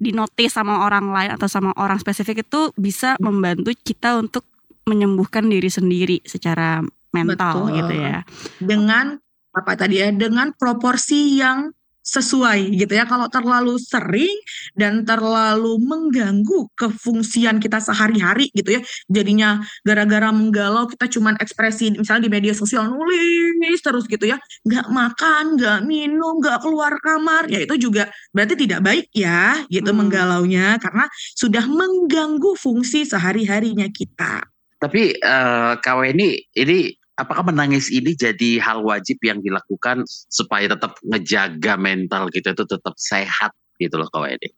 di 0.01 0.09
notice 0.17 0.57
sama 0.57 0.81
orang 0.81 1.13
lain 1.13 1.29
atau 1.37 1.45
sama 1.45 1.77
orang 1.77 2.01
spesifik 2.01 2.41
itu 2.41 2.73
bisa 2.73 3.13
membantu 3.21 3.69
kita 3.77 4.17
untuk 4.17 4.49
menyembuhkan 4.89 5.45
diri 5.45 5.69
sendiri 5.69 6.17
secara 6.25 6.81
mental 7.13 7.69
Betul. 7.69 7.77
gitu 7.77 7.93
ya. 8.01 8.17
Dengan 8.57 9.21
apa 9.53 9.77
tadi 9.77 10.01
ya, 10.01 10.09
dengan 10.09 10.57
proporsi 10.57 11.37
yang 11.37 11.69
sesuai 12.01 12.73
gitu 12.75 12.93
ya. 12.93 13.05
Kalau 13.05 13.29
terlalu 13.29 13.77
sering 13.77 14.33
dan 14.73 15.05
terlalu 15.05 15.77
mengganggu 15.81 16.69
kefungsian 16.75 17.61
kita 17.61 17.79
sehari-hari 17.79 18.49
gitu 18.53 18.77
ya. 18.77 18.81
Jadinya 19.07 19.61
gara-gara 19.85 20.29
menggalau 20.33 20.89
kita 20.89 21.07
cuman 21.07 21.37
ekspresi 21.39 21.95
misalnya 21.95 22.27
di 22.27 22.31
media 22.31 22.53
sosial 22.57 22.89
nulis 22.89 23.79
terus 23.79 24.05
gitu 24.09 24.29
ya. 24.29 24.37
Nggak 24.65 24.87
makan, 24.89 25.43
nggak 25.57 25.79
minum, 25.85 26.41
nggak 26.41 26.59
keluar 26.61 26.97
kamar. 26.99 27.47
Ya 27.47 27.63
itu 27.63 27.77
juga 27.77 28.09
berarti 28.33 28.57
tidak 28.57 28.81
baik 28.85 29.07
ya 29.13 29.63
gitu 29.69 29.93
hmm. 29.93 29.97
menggalaunya 29.97 30.77
karena 30.81 31.05
sudah 31.37 31.65
mengganggu 31.65 32.57
fungsi 32.57 33.05
sehari-harinya 33.05 33.87
kita. 33.89 34.45
Tapi 34.81 35.13
uh, 35.21 35.77
KW 35.77 35.99
ini 36.17 36.41
ini 36.57 36.89
apakah 37.21 37.45
menangis 37.45 37.93
ini 37.93 38.17
jadi 38.17 38.57
hal 38.57 38.81
wajib 38.81 39.21
yang 39.21 39.39
dilakukan 39.39 40.03
supaya 40.27 40.65
tetap 40.65 40.97
ngejaga 41.05 41.77
mental 41.77 42.27
gitu 42.33 42.51
itu 42.51 42.65
tetap 42.65 42.95
sehat 42.97 43.53
gitu 43.77 44.01
loh 44.01 44.09
ini? 44.25 44.49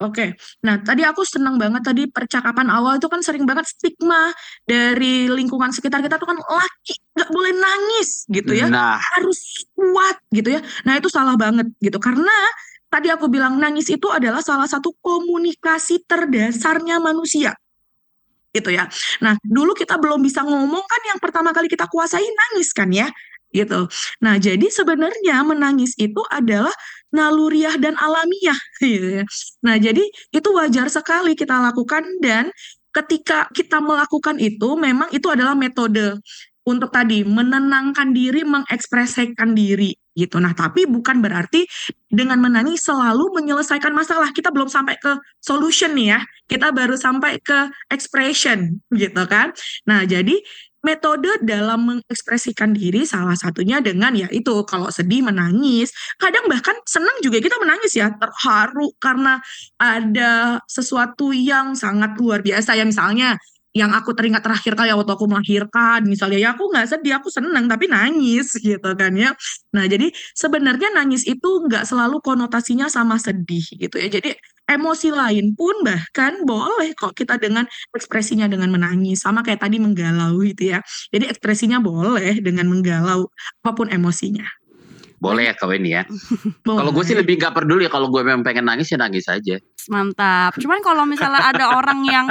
Oke, 0.00 0.32
nah 0.64 0.80
tadi 0.80 1.04
aku 1.04 1.28
senang 1.28 1.60
banget 1.60 1.84
tadi 1.84 2.08
percakapan 2.08 2.72
awal 2.72 2.96
itu 2.96 3.04
kan 3.04 3.20
sering 3.20 3.44
banget 3.44 3.68
stigma 3.68 4.32
dari 4.64 5.28
lingkungan 5.28 5.68
sekitar 5.76 6.00
kita 6.00 6.16
tuh 6.16 6.24
kan 6.24 6.40
laki 6.40 6.96
nggak 7.12 7.28
boleh 7.28 7.52
nangis 7.52 8.24
gitu 8.32 8.56
ya, 8.56 8.72
nah. 8.72 8.96
harus 8.96 9.68
kuat 9.76 10.16
gitu 10.32 10.56
ya. 10.56 10.64
Nah 10.88 10.96
itu 10.96 11.12
salah 11.12 11.36
banget 11.36 11.68
gitu 11.84 12.00
karena 12.00 12.32
tadi 12.88 13.12
aku 13.12 13.28
bilang 13.28 13.60
nangis 13.60 13.92
itu 13.92 14.08
adalah 14.08 14.40
salah 14.40 14.64
satu 14.64 14.96
komunikasi 15.04 16.00
terdasarnya 16.08 16.96
manusia 16.96 17.52
gitu 18.54 18.70
ya. 18.74 18.90
Nah, 19.22 19.38
dulu 19.42 19.72
kita 19.78 19.96
belum 19.98 20.20
bisa 20.22 20.42
ngomong 20.42 20.84
kan 20.84 21.02
yang 21.06 21.18
pertama 21.22 21.54
kali 21.54 21.70
kita 21.70 21.86
kuasai 21.86 22.24
nangis 22.24 22.70
kan 22.74 22.90
ya. 22.90 23.08
gitu. 23.50 23.90
Nah, 24.22 24.38
jadi 24.38 24.62
sebenarnya 24.70 25.42
menangis 25.42 25.98
itu 25.98 26.22
adalah 26.30 26.70
naluriah 27.10 27.74
dan 27.82 27.98
alamiah 27.98 28.54
gitu 28.82 29.22
ya. 29.22 29.24
Nah, 29.66 29.74
jadi 29.74 30.06
itu 30.30 30.48
wajar 30.54 30.86
sekali 30.86 31.34
kita 31.34 31.58
lakukan 31.58 32.06
dan 32.22 32.54
ketika 32.94 33.50
kita 33.50 33.82
melakukan 33.82 34.38
itu 34.38 34.78
memang 34.78 35.10
itu 35.10 35.26
adalah 35.30 35.58
metode 35.58 36.22
untuk 36.62 36.94
tadi 36.94 37.26
menenangkan 37.26 38.14
diri, 38.14 38.46
mengekspresikan 38.46 39.50
diri 39.50 39.98
gitu. 40.14 40.42
Nah, 40.42 40.52
tapi 40.52 40.86
bukan 40.86 41.22
berarti 41.22 41.66
dengan 42.10 42.42
menangis 42.42 42.82
selalu 42.82 43.30
menyelesaikan 43.40 43.94
masalah. 43.94 44.34
Kita 44.34 44.50
belum 44.50 44.66
sampai 44.66 44.98
ke 44.98 45.18
solution 45.38 45.94
nih 45.94 46.18
ya. 46.18 46.20
Kita 46.50 46.74
baru 46.74 46.98
sampai 46.98 47.38
ke 47.40 47.70
expression 47.90 48.82
gitu 48.90 49.22
kan. 49.30 49.54
Nah, 49.86 50.02
jadi 50.04 50.34
metode 50.80 51.28
dalam 51.44 51.84
mengekspresikan 51.84 52.72
diri 52.72 53.04
salah 53.04 53.36
satunya 53.36 53.84
dengan 53.84 54.16
ya 54.16 54.28
itu 54.32 54.64
kalau 54.64 54.88
sedih 54.88 55.20
menangis 55.20 55.92
kadang 56.16 56.48
bahkan 56.48 56.72
senang 56.88 57.12
juga 57.20 57.36
kita 57.36 57.60
menangis 57.60 58.00
ya 58.00 58.08
terharu 58.16 58.88
karena 58.96 59.44
ada 59.76 60.56
sesuatu 60.64 61.36
yang 61.36 61.76
sangat 61.76 62.16
luar 62.16 62.40
biasa 62.40 62.80
ya 62.80 62.88
misalnya 62.88 63.36
yang 63.70 63.94
aku 63.94 64.10
teringat 64.18 64.42
terakhir 64.42 64.74
kali 64.74 64.90
waktu 64.90 65.12
aku 65.14 65.30
melahirkan 65.30 66.02
misalnya 66.02 66.38
ya 66.42 66.48
aku 66.58 66.74
nggak 66.74 66.90
sedih 66.90 67.22
aku 67.22 67.30
seneng 67.30 67.70
tapi 67.70 67.86
nangis 67.86 68.54
gitu 68.66 68.90
kan 68.98 69.14
ya. 69.14 69.30
Nah 69.74 69.86
jadi 69.86 70.10
sebenarnya 70.34 70.90
nangis 70.90 71.22
itu 71.26 71.50
nggak 71.70 71.86
selalu 71.86 72.18
konotasinya 72.18 72.90
sama 72.90 73.16
sedih 73.22 73.62
gitu 73.78 73.96
ya. 73.96 74.10
Jadi 74.10 74.34
emosi 74.70 75.10
lain 75.10 75.54
pun 75.58 75.82
bahkan 75.82 76.46
boleh 76.46 76.94
kok 76.94 77.14
kita 77.18 77.38
dengan 77.42 77.66
ekspresinya 77.90 78.46
dengan 78.46 78.70
menangis 78.70 79.22
sama 79.26 79.42
kayak 79.42 79.62
tadi 79.62 79.82
menggalau 79.82 80.38
gitu 80.46 80.74
ya. 80.74 80.78
Jadi 81.10 81.30
ekspresinya 81.30 81.78
boleh 81.82 82.38
dengan 82.42 82.70
menggalau 82.70 83.30
apa 83.62 83.70
pun 83.74 83.90
emosinya. 83.90 84.46
Boleh 85.20 85.52
ya 85.52 85.54
kawin 85.54 85.84
ya. 85.84 86.02
Kalau 86.64 86.90
gue 86.96 87.04
sih 87.04 87.12
lebih 87.12 87.36
gak 87.36 87.52
peduli 87.52 87.84
kalau 87.92 88.08
gue 88.08 88.24
memang 88.24 88.40
pengen 88.40 88.64
nangis 88.64 88.88
ya 88.88 88.96
nangis 88.96 89.28
aja. 89.28 89.60
Mantap. 89.88 90.58
Cuman 90.60 90.84
kalau 90.84 91.08
misalnya 91.08 91.40
ada 91.48 91.78
orang 91.78 92.04
yang 92.04 92.26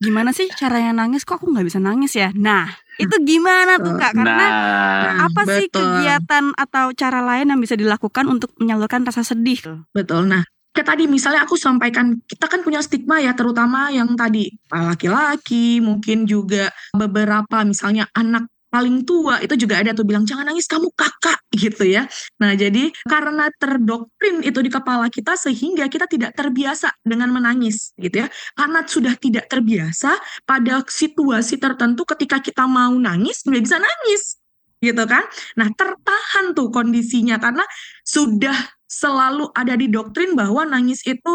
gimana 0.00 0.32
sih 0.32 0.48
caranya 0.54 1.04
nangis 1.04 1.26
kok 1.26 1.42
aku 1.42 1.52
nggak 1.52 1.66
bisa 1.66 1.82
nangis 1.82 2.16
ya. 2.16 2.32
Nah 2.32 2.70
itu 2.96 3.12
gimana 3.28 3.76
tuh 3.76 3.92
kak? 4.00 4.16
Karena 4.16 4.46
Nah, 4.48 5.28
apa 5.28 5.42
sih 5.44 5.68
betul. 5.68 5.84
kegiatan 5.84 6.44
atau 6.56 6.94
cara 6.96 7.20
lain 7.20 7.52
yang 7.52 7.60
bisa 7.60 7.76
dilakukan 7.76 8.24
untuk 8.24 8.56
menyalurkan 8.56 9.04
rasa 9.04 9.20
sedih? 9.20 9.60
Betul. 9.92 10.24
Nah, 10.32 10.40
kayak 10.72 10.92
tadi 10.92 11.04
misalnya 11.08 11.44
aku 11.44 11.56
sampaikan 11.60 12.20
kita 12.24 12.48
kan 12.48 12.60
punya 12.60 12.80
stigma 12.84 13.20
ya 13.20 13.32
terutama 13.32 13.88
yang 13.92 14.12
tadi 14.16 14.48
laki-laki 14.68 15.80
mungkin 15.80 16.28
juga 16.28 16.68
beberapa 16.92 17.64
misalnya 17.64 18.08
anak 18.12 18.48
paling 18.76 19.08
tua 19.08 19.40
itu 19.40 19.56
juga 19.56 19.80
ada 19.80 19.96
tuh 19.96 20.04
bilang 20.04 20.28
jangan 20.28 20.52
nangis 20.52 20.68
kamu 20.68 20.92
kakak 20.92 21.40
gitu 21.56 21.88
ya. 21.88 22.04
Nah, 22.36 22.52
jadi 22.52 22.92
karena 23.08 23.48
terdoktrin 23.56 24.44
itu 24.44 24.60
di 24.60 24.68
kepala 24.68 25.08
kita 25.08 25.32
sehingga 25.32 25.88
kita 25.88 26.04
tidak 26.04 26.36
terbiasa 26.36 26.92
dengan 27.00 27.32
menangis 27.32 27.96
gitu 27.96 28.20
ya. 28.20 28.28
Karena 28.52 28.84
sudah 28.84 29.16
tidak 29.16 29.48
terbiasa 29.48 30.12
pada 30.44 30.84
situasi 30.84 31.56
tertentu 31.56 32.04
ketika 32.04 32.44
kita 32.44 32.68
mau 32.68 32.92
nangis 32.92 33.40
nggak 33.48 33.64
bisa 33.64 33.80
nangis 33.80 34.36
gitu 34.84 35.08
kan. 35.08 35.24
Nah, 35.56 35.72
tertahan 35.72 36.52
tuh 36.52 36.68
kondisinya 36.68 37.40
karena 37.40 37.64
sudah 38.04 38.75
selalu 38.96 39.52
ada 39.52 39.76
di 39.76 39.92
doktrin 39.92 40.32
bahwa 40.32 40.64
nangis 40.64 41.04
itu 41.04 41.34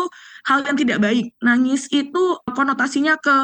hal 0.50 0.66
yang 0.66 0.78
tidak 0.78 0.98
baik. 0.98 1.30
Nangis 1.46 1.86
itu 1.94 2.42
konotasinya 2.50 3.22
ke 3.22 3.36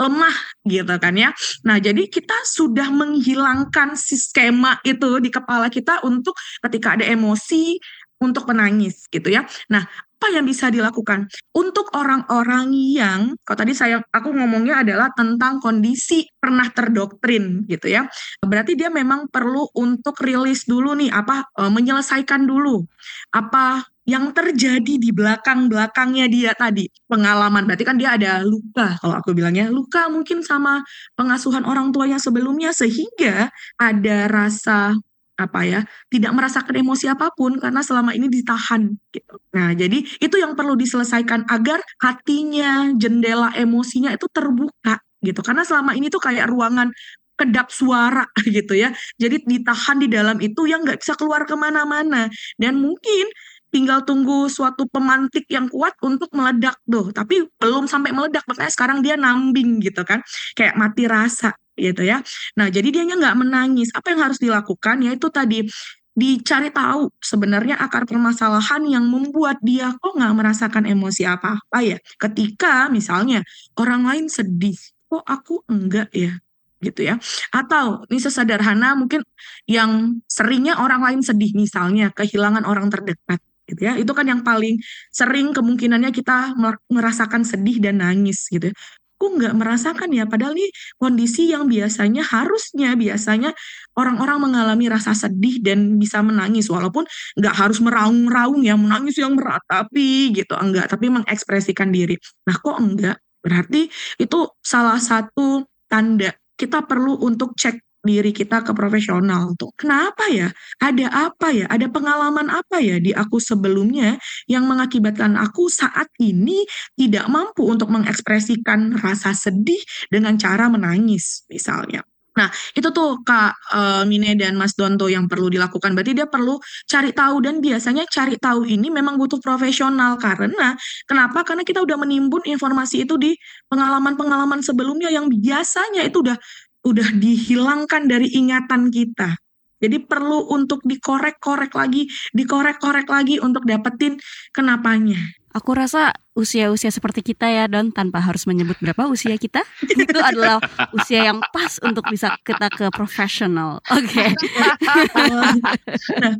lemah 0.00 0.36
gitu 0.66 0.94
kan 0.98 1.14
ya. 1.14 1.30
Nah, 1.62 1.78
jadi 1.78 2.10
kita 2.10 2.34
sudah 2.48 2.90
menghilangkan 2.90 3.94
si 3.94 4.18
skema 4.18 4.82
itu 4.82 5.22
di 5.22 5.30
kepala 5.30 5.70
kita 5.70 6.02
untuk 6.02 6.34
ketika 6.66 6.98
ada 6.98 7.06
emosi 7.06 7.78
untuk 8.20 8.50
menangis 8.50 9.06
gitu 9.08 9.30
ya. 9.32 9.46
Nah, 9.72 9.86
apa 10.20 10.36
yang 10.36 10.44
bisa 10.44 10.68
dilakukan? 10.68 11.32
Untuk 11.56 11.88
orang-orang 11.96 12.68
yang 12.76 13.40
kalau 13.40 13.64
tadi 13.64 13.72
saya 13.72 14.04
aku 14.12 14.36
ngomongnya 14.36 14.84
adalah 14.84 15.08
tentang 15.16 15.64
kondisi 15.64 16.28
pernah 16.36 16.68
terdoktrin 16.68 17.64
gitu 17.64 17.88
ya. 17.88 18.04
Berarti 18.44 18.76
dia 18.76 18.92
memang 18.92 19.32
perlu 19.32 19.64
untuk 19.72 20.20
rilis 20.20 20.68
dulu 20.68 20.92
nih 20.92 21.08
apa 21.08 21.48
e, 21.56 21.72
menyelesaikan 21.72 22.44
dulu. 22.44 22.84
Apa 23.32 23.80
yang 24.04 24.36
terjadi 24.36 25.00
di 25.00 25.08
belakang-belakangnya 25.08 26.28
dia 26.28 26.52
tadi? 26.52 26.84
Pengalaman 27.08 27.64
berarti 27.64 27.88
kan 27.88 27.96
dia 27.96 28.12
ada 28.12 28.44
luka 28.44 29.00
kalau 29.00 29.16
aku 29.16 29.32
bilangnya. 29.32 29.72
Luka 29.72 30.12
mungkin 30.12 30.44
sama 30.44 30.84
pengasuhan 31.16 31.64
orang 31.64 31.96
tuanya 31.96 32.20
sebelumnya 32.20 32.76
sehingga 32.76 33.48
ada 33.80 34.28
rasa 34.28 35.00
apa 35.40 35.60
ya 35.64 35.80
tidak 36.12 36.36
merasakan 36.36 36.76
emosi 36.84 37.08
apa 37.08 37.32
pun 37.32 37.56
karena 37.56 37.80
selama 37.80 38.12
ini 38.12 38.28
ditahan 38.28 38.92
gitu. 39.08 39.40
Nah, 39.56 39.72
jadi 39.72 40.04
itu 40.04 40.36
yang 40.36 40.52
perlu 40.52 40.76
diselesaikan 40.76 41.48
agar 41.48 41.80
hatinya, 41.96 42.92
jendela 43.00 43.56
emosinya 43.56 44.12
itu 44.12 44.28
terbuka 44.28 45.00
gitu. 45.24 45.40
Karena 45.40 45.64
selama 45.64 45.96
ini 45.96 46.12
tuh 46.12 46.20
kayak 46.20 46.52
ruangan 46.52 46.92
kedap 47.40 47.72
suara 47.72 48.28
gitu 48.56 48.76
ya. 48.76 48.92
Jadi 49.16 49.48
ditahan 49.48 49.96
di 49.96 50.12
dalam 50.12 50.36
itu 50.44 50.68
yang 50.68 50.84
nggak 50.84 51.00
bisa 51.00 51.16
keluar 51.16 51.48
ke 51.48 51.56
mana-mana. 51.56 52.28
Dan 52.60 52.76
mungkin 52.84 53.32
tinggal 53.70 54.02
tunggu 54.02 54.50
suatu 54.50 54.84
pemantik 54.90 55.46
yang 55.48 55.70
kuat 55.70 55.96
untuk 56.04 56.28
meledak 56.36 56.76
tuh. 56.84 57.14
Tapi 57.14 57.48
belum 57.56 57.86
sampai 57.88 58.12
meledak, 58.12 58.44
makanya 58.44 58.72
sekarang 58.74 58.98
dia 59.00 59.16
nambing 59.16 59.80
gitu 59.80 60.04
kan. 60.04 60.20
Kayak 60.52 60.76
mati 60.76 61.08
rasa 61.08 61.56
gitu 61.80 62.04
ya. 62.04 62.20
Nah, 62.60 62.68
jadi 62.68 62.88
dianya 62.92 63.16
nggak 63.16 63.36
menangis. 63.40 63.88
Apa 63.96 64.12
yang 64.12 64.20
harus 64.28 64.38
dilakukan? 64.38 65.00
Yaitu 65.00 65.32
tadi 65.32 65.64
dicari 66.10 66.68
tahu 66.74 67.08
sebenarnya 67.22 67.80
akar 67.80 68.04
permasalahan 68.04 68.82
yang 68.84 69.06
membuat 69.08 69.56
dia 69.64 69.94
kok 69.96 70.12
nggak 70.12 70.34
merasakan 70.36 70.84
emosi 70.84 71.24
apa-apa 71.24 71.78
ya. 71.80 71.98
Ketika 72.20 72.92
misalnya 72.92 73.40
orang 73.80 74.04
lain 74.04 74.26
sedih, 74.28 74.76
kok 75.08 75.24
aku 75.24 75.64
enggak 75.70 76.12
ya 76.12 76.36
gitu 76.80 77.00
ya. 77.04 77.16
Atau 77.52 78.04
ini 78.08 78.18
sesederhana 78.20 78.96
mungkin 78.96 79.20
yang 79.68 80.20
seringnya 80.26 80.80
orang 80.80 81.00
lain 81.04 81.20
sedih 81.20 81.52
misalnya 81.56 82.08
kehilangan 82.12 82.64
orang 82.68 82.88
terdekat 82.88 83.40
gitu 83.68 83.80
ya. 83.86 83.94
Itu 84.00 84.12
kan 84.16 84.26
yang 84.26 84.42
paling 84.42 84.80
sering 85.14 85.54
kemungkinannya 85.54 86.10
kita 86.10 86.58
mer- 86.58 86.82
merasakan 86.90 87.46
sedih 87.46 87.78
dan 87.78 88.02
nangis 88.02 88.48
gitu 88.50 88.72
ya. 88.72 88.74
Aku 89.20 89.36
nggak 89.36 89.52
merasakan 89.52 90.16
ya, 90.16 90.24
padahal 90.24 90.56
ini 90.56 90.72
kondisi 90.96 91.52
yang 91.52 91.68
biasanya 91.68 92.24
harusnya 92.24 92.96
biasanya 92.96 93.52
orang-orang 93.92 94.48
mengalami 94.48 94.88
rasa 94.88 95.12
sedih 95.12 95.60
dan 95.60 96.00
bisa 96.00 96.24
menangis 96.24 96.72
walaupun 96.72 97.04
nggak 97.36 97.52
harus 97.52 97.84
meraung-raung 97.84 98.64
ya 98.64 98.80
menangis 98.80 99.20
yang 99.20 99.36
meratapi 99.36 100.32
gitu 100.32 100.56
enggak 100.56 100.88
tapi 100.88 101.12
mengekspresikan 101.12 101.92
diri. 101.92 102.16
Nah 102.48 102.56
kok 102.56 102.80
enggak? 102.80 103.20
Berarti 103.44 103.92
itu 104.16 104.38
salah 104.64 104.96
satu 104.96 105.68
tanda 105.84 106.32
kita 106.56 106.88
perlu 106.88 107.20
untuk 107.20 107.52
cek 107.60 107.76
diri 108.00 108.32
kita 108.32 108.64
ke 108.64 108.72
profesional 108.72 109.52
tuh. 109.56 109.72
Kenapa 109.76 110.28
ya? 110.32 110.48
Ada 110.80 111.30
apa 111.30 111.52
ya? 111.52 111.66
Ada 111.68 111.86
pengalaman 111.92 112.48
apa 112.48 112.80
ya 112.80 112.96
di 112.96 113.12
aku 113.12 113.36
sebelumnya 113.36 114.16
yang 114.48 114.64
mengakibatkan 114.64 115.36
aku 115.36 115.68
saat 115.68 116.08
ini 116.20 116.64
tidak 116.96 117.28
mampu 117.28 117.68
untuk 117.68 117.92
mengekspresikan 117.92 118.96
rasa 119.00 119.36
sedih 119.36 119.80
dengan 120.08 120.36
cara 120.40 120.68
menangis 120.72 121.44
misalnya. 121.52 122.04
Nah, 122.30 122.46
itu 122.78 122.88
tuh 122.94 123.20
Kak 123.26 123.52
eh, 123.74 124.02
Mine 124.06 124.38
dan 124.38 124.54
Mas 124.54 124.78
Donto 124.78 125.10
yang 125.10 125.26
perlu 125.26 125.50
dilakukan. 125.50 125.92
Berarti 125.98 126.14
dia 126.14 126.30
perlu 126.30 126.62
cari 126.86 127.10
tahu 127.10 127.42
dan 127.42 127.58
biasanya 127.58 128.06
cari 128.06 128.38
tahu 128.38 128.64
ini 128.64 128.86
memang 128.88 129.18
butuh 129.18 129.42
profesional 129.42 130.14
karena 130.16 130.78
kenapa? 131.10 131.42
Karena 131.42 131.66
kita 131.66 131.82
udah 131.82 131.98
menimbun 131.98 132.46
informasi 132.46 133.04
itu 133.04 133.18
di 133.18 133.34
pengalaman-pengalaman 133.66 134.62
sebelumnya 134.62 135.10
yang 135.10 135.26
biasanya 135.26 136.06
itu 136.06 136.22
udah 136.22 136.38
udah 136.84 137.08
dihilangkan 137.16 138.08
dari 138.08 138.28
ingatan 138.32 138.88
kita. 138.88 139.36
Jadi 139.80 139.96
perlu 140.04 140.52
untuk 140.52 140.84
dikorek-korek 140.84 141.72
lagi, 141.72 142.04
dikorek-korek 142.36 143.08
lagi 143.08 143.40
untuk 143.40 143.64
dapetin 143.64 144.20
kenapanya. 144.52 145.16
Aku 145.50 145.74
rasa 145.74 146.14
usia-usia 146.38 146.94
seperti 146.94 147.26
kita 147.26 147.50
ya 147.50 147.66
Don 147.66 147.90
tanpa 147.90 148.22
harus 148.22 148.46
menyebut 148.46 148.78
berapa 148.78 149.10
usia 149.10 149.34
kita 149.34 149.66
itu 149.98 150.14
adalah 150.14 150.62
usia 150.94 151.26
yang 151.26 151.42
pas 151.50 151.82
untuk 151.82 152.06
bisa 152.06 152.38
kita 152.46 152.70
ke 152.70 152.86
profesional. 152.94 153.82
Oke. 153.90 154.30
nah, 156.22 156.34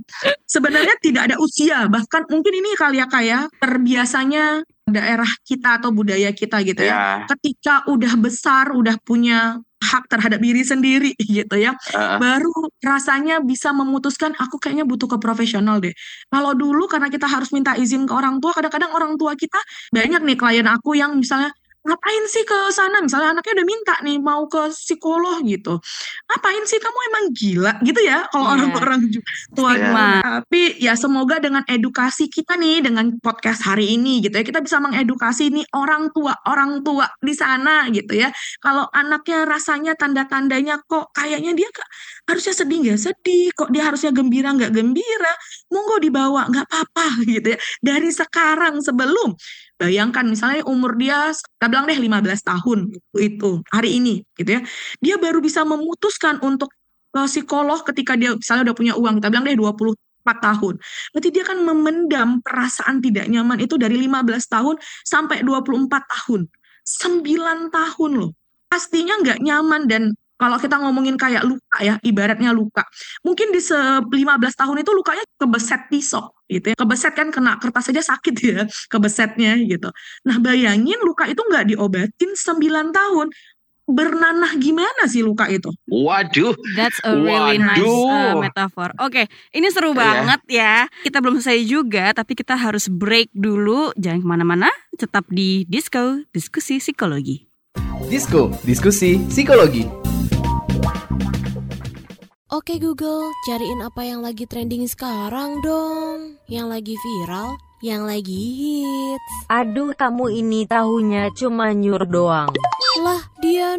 sebenarnya 0.47 0.95
tidak 1.03 1.33
ada 1.33 1.37
usia, 1.43 1.91
bahkan 1.91 2.23
mungkin 2.31 2.55
ini 2.55 2.71
kali 2.79 3.03
ya 3.03 3.11
kayak 3.11 3.51
terbiasanya 3.59 4.63
daerah 4.87 5.31
kita 5.43 5.83
atau 5.83 5.91
budaya 5.91 6.31
kita 6.31 6.63
gitu 6.63 6.87
ya. 6.87 6.95
ya. 6.95 7.35
Ketika 7.35 7.91
udah 7.91 8.15
besar, 8.15 8.71
udah 8.71 8.95
punya 9.03 9.59
hak 9.81 10.07
terhadap 10.13 10.39
diri 10.41 10.63
sendiri 10.63 11.13
gitu 11.41 11.57
ya. 11.57 11.73
Heeh. 11.93 12.17
Baru 12.21 12.53
rasanya 12.85 13.41
bisa 13.43 13.73
memutuskan 13.73 14.37
aku 14.37 14.61
kayaknya 14.61 14.85
butuh 14.87 15.09
ke 15.11 15.19
profesional 15.19 15.81
deh. 15.83 15.93
Kalau 16.31 16.53
dulu 16.55 16.87
karena 16.87 17.09
kita 17.09 17.27
harus 17.27 17.51
minta 17.51 17.75
izin 17.77 18.05
ke 18.05 18.13
orang 18.15 18.39
tua, 18.39 18.53
kadang-kadang 18.55 18.93
orang 18.95 19.17
tua 19.17 19.35
kita 19.35 19.59
banyak 19.93 20.21
nih 20.25 20.37
klien 20.39 20.67
aku 20.69 20.97
yang 20.97 21.17
misalnya 21.19 21.51
ngapain 21.81 22.25
sih 22.29 22.45
ke 22.45 22.59
sana? 22.71 23.01
Misalnya 23.01 23.33
anaknya 23.35 23.53
udah 23.61 23.67
minta 23.67 23.95
nih 24.05 24.19
mau 24.21 24.45
ke 24.47 24.69
psikolog 24.71 25.41
gitu. 25.43 25.81
Ngapain 26.29 26.63
sih? 26.69 26.77
Kamu 26.77 26.99
emang 27.13 27.25
gila 27.33 27.73
gitu 27.81 28.01
ya 28.01 28.29
kalau 28.29 28.45
Iya. 28.47 28.53
orang-orang 28.57 29.01
tua 29.57 29.73
Stigma. 29.75 30.09
tapi 30.21 30.63
ya 30.79 30.93
semoga 30.95 31.37
dengan 31.41 31.65
edukasi 31.65 32.29
kita 32.29 32.57
nih 32.57 32.85
dengan 32.85 33.17
podcast 33.19 33.65
hari 33.65 33.97
ini 33.97 34.21
gitu 34.21 34.37
ya 34.37 34.45
kita 34.45 34.61
bisa 34.61 34.77
mengedukasi 34.79 35.49
nih 35.51 35.67
orang 35.73 36.13
tua 36.13 36.37
orang 36.45 36.85
tua 36.85 37.09
di 37.21 37.33
sana 37.33 37.89
gitu 37.89 38.13
ya. 38.17 38.29
Kalau 38.61 38.85
anaknya 38.93 39.49
rasanya 39.49 39.97
tanda-tandanya 39.97 40.85
kok 40.85 41.13
kayaknya 41.17 41.57
dia 41.57 41.69
ke- 41.73 41.89
harusnya 42.29 42.55
sedih 42.55 42.79
nggak 42.85 43.01
sedih? 43.01 43.49
Kok 43.57 43.71
dia 43.73 43.89
harusnya 43.89 44.13
gembira 44.13 44.53
nggak 44.53 44.73
gembira? 44.73 45.33
Monggo 45.73 45.97
dibawa 45.99 46.47
nggak 46.47 46.67
apa-apa 46.69 47.07
gitu 47.25 47.57
ya. 47.57 47.59
Dari 47.81 48.11
sekarang 48.13 48.85
sebelum 48.85 49.33
bayangkan 49.81 50.29
misalnya 50.29 50.61
umur 50.69 50.93
dia 51.01 51.33
kita 51.33 51.67
bilang 51.73 51.89
deh 51.89 51.97
15 51.97 52.21
tahun 52.45 52.79
itu 53.17 53.51
hari 53.73 53.97
ini 53.97 54.21
gitu 54.37 54.61
ya. 54.61 54.63
Dia 55.01 55.17
baru 55.17 55.41
bisa 55.41 55.65
memutuskan 55.65 56.37
untuk 56.45 56.69
ke 57.11 57.21
psikolog 57.25 57.81
ketika 57.89 58.15
dia 58.15 58.37
misalnya 58.37 58.71
udah 58.71 58.77
punya 58.77 58.95
uang 59.01 59.19
kita 59.19 59.33
bilang 59.33 59.45
deh 59.49 59.57
24 59.57 59.97
tahun. 60.45 60.75
Berarti 61.17 61.29
dia 61.33 61.45
kan 61.49 61.59
memendam 61.65 62.45
perasaan 62.45 63.01
tidak 63.01 63.25
nyaman 63.33 63.59
itu 63.65 63.81
dari 63.81 63.97
15 63.97 64.21
tahun 64.53 64.77
sampai 65.09 65.41
24 65.43 65.89
tahun. 65.89 66.41
9 66.85 67.73
tahun 67.73 68.11
loh. 68.21 68.31
Pastinya 68.71 69.19
nggak 69.19 69.41
nyaman 69.43 69.83
dan 69.89 70.15
kalau 70.41 70.57
kita 70.57 70.81
ngomongin 70.81 71.21
kayak 71.21 71.45
luka 71.45 71.85
ya, 71.85 72.01
ibaratnya 72.01 72.57
luka. 72.57 72.81
Mungkin 73.21 73.53
di 73.53 73.61
se 73.61 73.77
15 73.77 74.09
tahun 74.57 74.81
itu 74.81 74.91
lukanya 74.97 75.21
kebeset 75.37 75.85
pisau 75.93 76.33
gitu 76.49 76.73
ya. 76.73 76.77
Kebeset 76.81 77.13
kan 77.13 77.29
kena 77.29 77.61
kertas 77.61 77.93
aja 77.93 78.17
sakit 78.17 78.35
ya, 78.41 78.65
kebesetnya 78.93 79.61
gitu. 79.61 79.93
Nah 80.25 80.41
bayangin 80.41 80.97
luka 81.05 81.29
itu 81.29 81.45
nggak 81.45 81.77
diobatin 81.77 82.31
9 82.33 82.57
tahun. 82.89 83.29
Bernanah 83.91 84.55
gimana 84.55 85.11
sih 85.11 85.19
luka 85.19 85.51
itu? 85.51 85.67
Waduh, 85.91 86.55
That's 86.79 87.03
a 87.03 87.11
really 87.11 87.59
nice 87.59 87.83
uh, 87.83 88.39
Waduh. 88.39 88.39
metaphor. 88.39 88.95
Oke, 89.03 89.27
ini 89.51 89.67
seru 89.75 89.91
Iya. 89.91 89.99
banget 89.99 90.41
ya. 90.47 90.75
Kita 91.03 91.19
belum 91.19 91.43
selesai 91.43 91.67
juga, 91.67 92.15
tapi 92.15 92.39
kita 92.39 92.55
harus 92.55 92.87
break 92.87 93.35
dulu. 93.35 93.91
Jangan 93.99 94.23
ke 94.23 94.29
mana-mana, 94.31 94.71
tetap 94.95 95.27
di 95.27 95.67
Disco, 95.67 96.23
Diskusi 96.31 96.79
Psikologi. 96.79 97.51
Disko, 98.07 98.55
diskusi 98.63 99.19
psikologi. 99.27 99.87
Oke 102.51 102.83
Google, 102.83 103.31
cariin 103.47 103.79
apa 103.79 104.03
yang 104.03 104.27
lagi 104.27 104.43
trending 104.43 104.83
sekarang 104.91 105.63
dong. 105.63 106.35
Yang 106.51 106.67
lagi 106.67 106.95
viral, 106.99 107.55
yang 107.79 108.03
lagi 108.11 108.43
hits. 108.59 109.35
Aduh 109.47 109.95
kamu 109.95 110.35
ini 110.35 110.67
tahunya 110.67 111.31
cuma 111.39 111.71
nyur 111.71 112.03
doang 112.11 112.51
Lah, 113.07 113.23
dia 113.39 113.79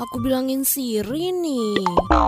Aku 0.00 0.20
bilangin 0.20 0.66
Siri 0.66 1.30
nih. 1.30 1.84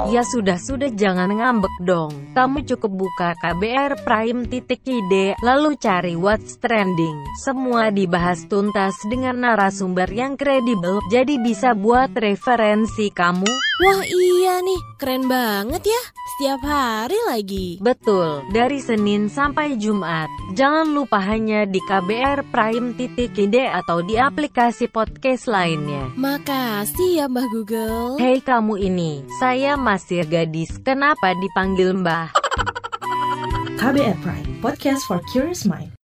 Ya 0.07 0.23
sudah-sudah 0.23 0.95
jangan 0.95 1.35
ngambek 1.35 1.75
dong 1.83 2.15
Kamu 2.31 2.63
cukup 2.63 2.93
buka 2.95 3.35
KBR 3.43 4.07
Prime 4.07 4.47
titik 4.47 4.87
ide 4.87 5.35
Lalu 5.43 5.75
cari 5.83 6.15
what's 6.15 6.63
trending 6.63 7.27
Semua 7.43 7.91
dibahas 7.91 8.47
tuntas 8.47 8.95
dengan 9.11 9.43
narasumber 9.43 10.07
yang 10.15 10.39
kredibel 10.39 11.03
Jadi 11.11 11.43
bisa 11.43 11.75
buat 11.75 12.15
referensi 12.15 13.11
kamu 13.11 13.51
Wah 13.77 14.01
iya 14.09 14.65
nih, 14.65 14.81
keren 14.97 15.29
banget 15.29 15.85
ya. 15.85 16.03
Setiap 16.37 16.65
hari 16.65 17.21
lagi. 17.29 17.67
Betul, 17.77 18.41
dari 18.49 18.81
Senin 18.81 19.29
sampai 19.29 19.77
Jumat 19.77 20.33
Jangan 20.57 20.97
lupa 20.97 21.21
hanya 21.21 21.69
di 21.69 21.77
KBR 21.85 22.49
Prime 22.49 22.97
titik 22.97 23.37
ide 23.37 23.69
Atau 23.69 24.01
di 24.01 24.17
aplikasi 24.17 24.89
podcast 24.89 25.45
lainnya 25.49 26.09
Makasih 26.17 27.21
ya 27.21 27.27
Mbah 27.29 27.46
Google. 27.49 28.19
Hei 28.19 28.43
kamu 28.43 28.81
ini, 28.81 29.25
saya 29.39 29.79
masih 29.79 30.27
gadis, 30.27 30.77
kenapa 30.83 31.33
dipanggil 31.39 31.95
mbah? 31.95 32.31
KBR 33.81 34.17
Prime, 34.25 34.49
podcast 34.59 35.07
for 35.07 35.23
curious 35.31 35.63
mind. 35.63 35.95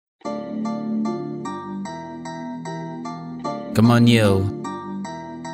Come 3.73 3.89
on 3.89 4.05
yo. 4.05 4.45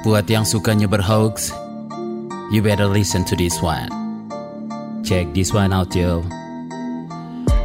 Buat 0.03 0.27
yang 0.31 0.47
sukanya 0.47 0.91
berhoax 0.91 1.55
You 2.49 2.65
better 2.65 2.89
listen 2.89 3.29
to 3.29 3.37
this 3.37 3.61
one. 3.61 3.93
Check 5.05 5.37
this 5.37 5.53
one 5.53 5.71
out 5.71 5.93
yo. 5.93 6.25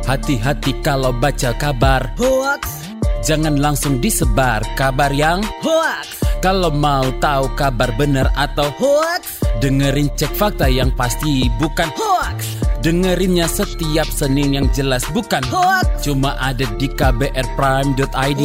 Hati-hati 0.03 0.83
kalau 0.83 1.15
baca 1.15 1.55
kabar 1.55 2.11
Hoax, 2.19 2.83
Jangan 3.23 3.55
langsung 3.63 4.03
disebar 4.03 4.59
kabar 4.75 5.07
yang 5.15 5.39
hoax, 5.63 6.19
Kalau 6.43 6.67
mau 6.75 7.07
tahu 7.23 7.55
kabar 7.55 7.87
benar 7.95 8.27
atau 8.35 8.67
hoax, 8.75 9.39
Dengerin 9.63 10.11
cek 10.11 10.35
fakta 10.35 10.67
yang 10.67 10.91
pasti 10.91 11.47
bukan 11.55 11.87
hoax, 11.95 12.59
Dengerinnya 12.83 13.47
setiap 13.47 14.03
Senin 14.11 14.51
yang 14.51 14.67
jelas 14.75 15.07
bukan 15.15 15.39
hoax. 15.47 16.03
Cuma 16.03 16.35
ada 16.35 16.67
di 16.75 16.91
kbrprime.id. 16.91 18.43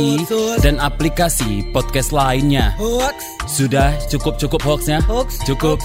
Dan 0.62 0.78
aplikasi 0.78 1.74
podcast 1.74 2.14
lainnya 2.14 2.70
Hoax, 2.78 3.18
Sudah 3.50 3.90
cukup-cukup 4.06 4.62
hoaxnya? 4.62 5.02
hoax, 5.02 5.42
Cukup 5.42 5.82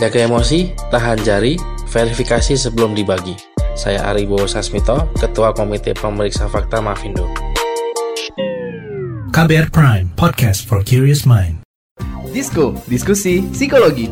Jaga 0.00 0.24
emosi, 0.24 0.72
tahan 0.88 1.20
jari, 1.20 1.60
verifikasi 1.92 2.56
sebelum 2.56 2.96
dibagi. 2.96 3.36
Saya 3.76 4.08
Ari 4.08 4.24
Bowo 4.24 4.48
Sasmito, 4.48 5.12
Ketua 5.20 5.52
Komite 5.52 5.92
Pemeriksa 5.92 6.48
Fakta 6.48 6.80
Mafindo. 6.80 7.28
KBR 9.36 9.68
Prime, 9.68 10.08
podcast 10.16 10.64
for 10.64 10.80
curious 10.80 11.28
mind. 11.28 11.60
Disko, 12.32 12.72
diskusi 12.88 13.44
psikologi. 13.52 14.08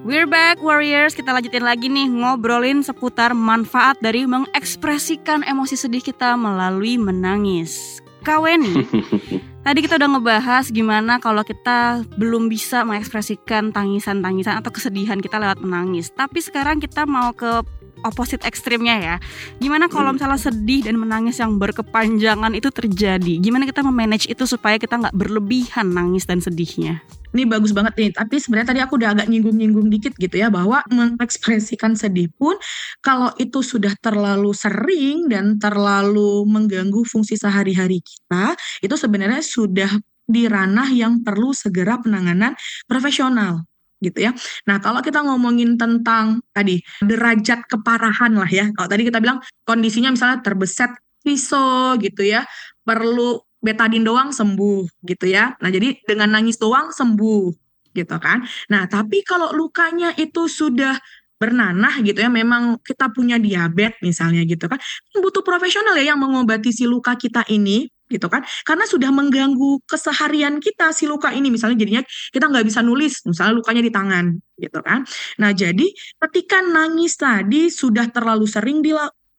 We're 0.00 0.24
back 0.24 0.64
Warriors, 0.64 1.12
kita 1.12 1.36
lanjutin 1.36 1.68
lagi 1.68 1.92
nih 1.92 2.08
ngobrolin 2.08 2.80
seputar 2.80 3.36
manfaat 3.36 4.00
dari 4.00 4.24
mengekspresikan 4.24 5.44
emosi 5.44 5.76
sedih 5.76 6.00
kita 6.00 6.40
melalui 6.40 6.96
menangis. 6.96 8.00
Kaweni, 8.24 8.88
tadi 9.68 9.84
kita 9.84 10.00
udah 10.00 10.08
ngebahas 10.08 10.72
gimana 10.72 11.20
kalau 11.20 11.44
kita 11.44 12.08
belum 12.16 12.48
bisa 12.48 12.80
mengekspresikan 12.88 13.76
tangisan-tangisan 13.76 14.56
atau 14.56 14.72
kesedihan 14.72 15.20
kita 15.20 15.36
lewat 15.36 15.60
menangis. 15.60 16.08
Tapi 16.16 16.40
sekarang 16.40 16.80
kita 16.80 17.04
mau 17.04 17.36
ke 17.36 17.60
opposite 18.02 18.44
ekstrimnya 18.46 18.96
ya. 18.98 19.16
Gimana 19.58 19.86
kalau 19.90 20.14
misalnya 20.14 20.38
sedih 20.38 20.86
dan 20.86 20.98
menangis 20.98 21.38
yang 21.40 21.56
berkepanjangan 21.56 22.52
itu 22.52 22.68
terjadi? 22.68 23.40
Gimana 23.40 23.66
kita 23.66 23.80
memanage 23.82 24.28
itu 24.28 24.44
supaya 24.44 24.76
kita 24.76 24.98
nggak 24.98 25.16
berlebihan 25.16 25.90
nangis 25.90 26.28
dan 26.28 26.42
sedihnya? 26.42 27.02
Ini 27.32 27.48
bagus 27.48 27.72
banget 27.72 27.96
nih, 27.96 28.10
tapi 28.12 28.36
sebenarnya 28.36 28.68
tadi 28.76 28.80
aku 28.84 29.00
udah 29.00 29.16
agak 29.16 29.26
nyinggung-nyinggung 29.32 29.88
dikit 29.88 30.12
gitu 30.20 30.36
ya, 30.36 30.52
bahwa 30.52 30.84
mengekspresikan 30.92 31.96
sedih 31.96 32.28
pun 32.36 32.60
kalau 33.00 33.32
itu 33.40 33.64
sudah 33.64 33.96
terlalu 34.04 34.52
sering 34.52 35.32
dan 35.32 35.56
terlalu 35.56 36.44
mengganggu 36.44 37.00
fungsi 37.08 37.40
sehari-hari 37.40 38.04
kita, 38.04 38.52
itu 38.84 38.94
sebenarnya 39.00 39.40
sudah 39.40 39.88
di 40.28 40.44
ranah 40.44 40.92
yang 40.92 41.24
perlu 41.24 41.56
segera 41.56 41.96
penanganan 41.98 42.52
profesional 42.84 43.64
gitu 44.02 44.18
ya. 44.18 44.34
Nah, 44.66 44.82
kalau 44.82 44.98
kita 45.00 45.22
ngomongin 45.22 45.78
tentang 45.78 46.42
tadi 46.50 46.82
derajat 47.00 47.70
keparahan 47.70 48.34
lah 48.34 48.50
ya. 48.50 48.68
Kalau 48.74 48.88
tadi 48.90 49.06
kita 49.06 49.22
bilang 49.22 49.38
kondisinya 49.62 50.10
misalnya 50.10 50.42
terbeset 50.42 50.90
pisau 51.22 51.94
gitu 52.02 52.26
ya, 52.26 52.42
perlu 52.82 53.38
betadin 53.62 54.02
doang 54.02 54.34
sembuh 54.34 55.06
gitu 55.06 55.30
ya. 55.30 55.54
Nah, 55.62 55.70
jadi 55.70 56.02
dengan 56.02 56.34
nangis 56.34 56.58
doang 56.58 56.90
sembuh 56.90 57.54
gitu 57.94 58.16
kan. 58.18 58.42
Nah, 58.68 58.90
tapi 58.90 59.22
kalau 59.22 59.54
lukanya 59.54 60.10
itu 60.18 60.50
sudah 60.50 60.98
bernanah 61.38 61.98
gitu 62.02 62.22
ya, 62.22 62.30
memang 62.30 62.78
kita 62.82 63.10
punya 63.10 63.38
diabetes 63.38 63.98
misalnya 64.02 64.46
gitu 64.46 64.70
kan, 64.70 64.78
butuh 65.14 65.42
profesional 65.42 65.94
ya 65.98 66.14
yang 66.14 66.18
mengobati 66.22 66.70
si 66.70 66.86
luka 66.86 67.18
kita 67.18 67.42
ini 67.50 67.90
gitu 68.12 68.28
kan. 68.28 68.44
Karena 68.68 68.84
sudah 68.84 69.08
mengganggu 69.08 69.80
keseharian 69.88 70.60
kita 70.60 70.92
si 70.92 71.08
luka 71.08 71.32
ini. 71.32 71.48
Misalnya 71.48 71.80
jadinya 71.80 72.02
kita 72.04 72.44
nggak 72.52 72.66
bisa 72.68 72.84
nulis 72.84 73.24
misalnya 73.24 73.56
lukanya 73.56 73.82
di 73.82 73.92
tangan 73.92 74.24
gitu 74.60 74.78
kan. 74.84 75.08
Nah 75.40 75.50
jadi 75.56 75.86
ketika 76.28 76.60
nangis 76.60 77.16
tadi 77.16 77.72
sudah 77.72 78.12
terlalu 78.12 78.44
sering 78.44 78.84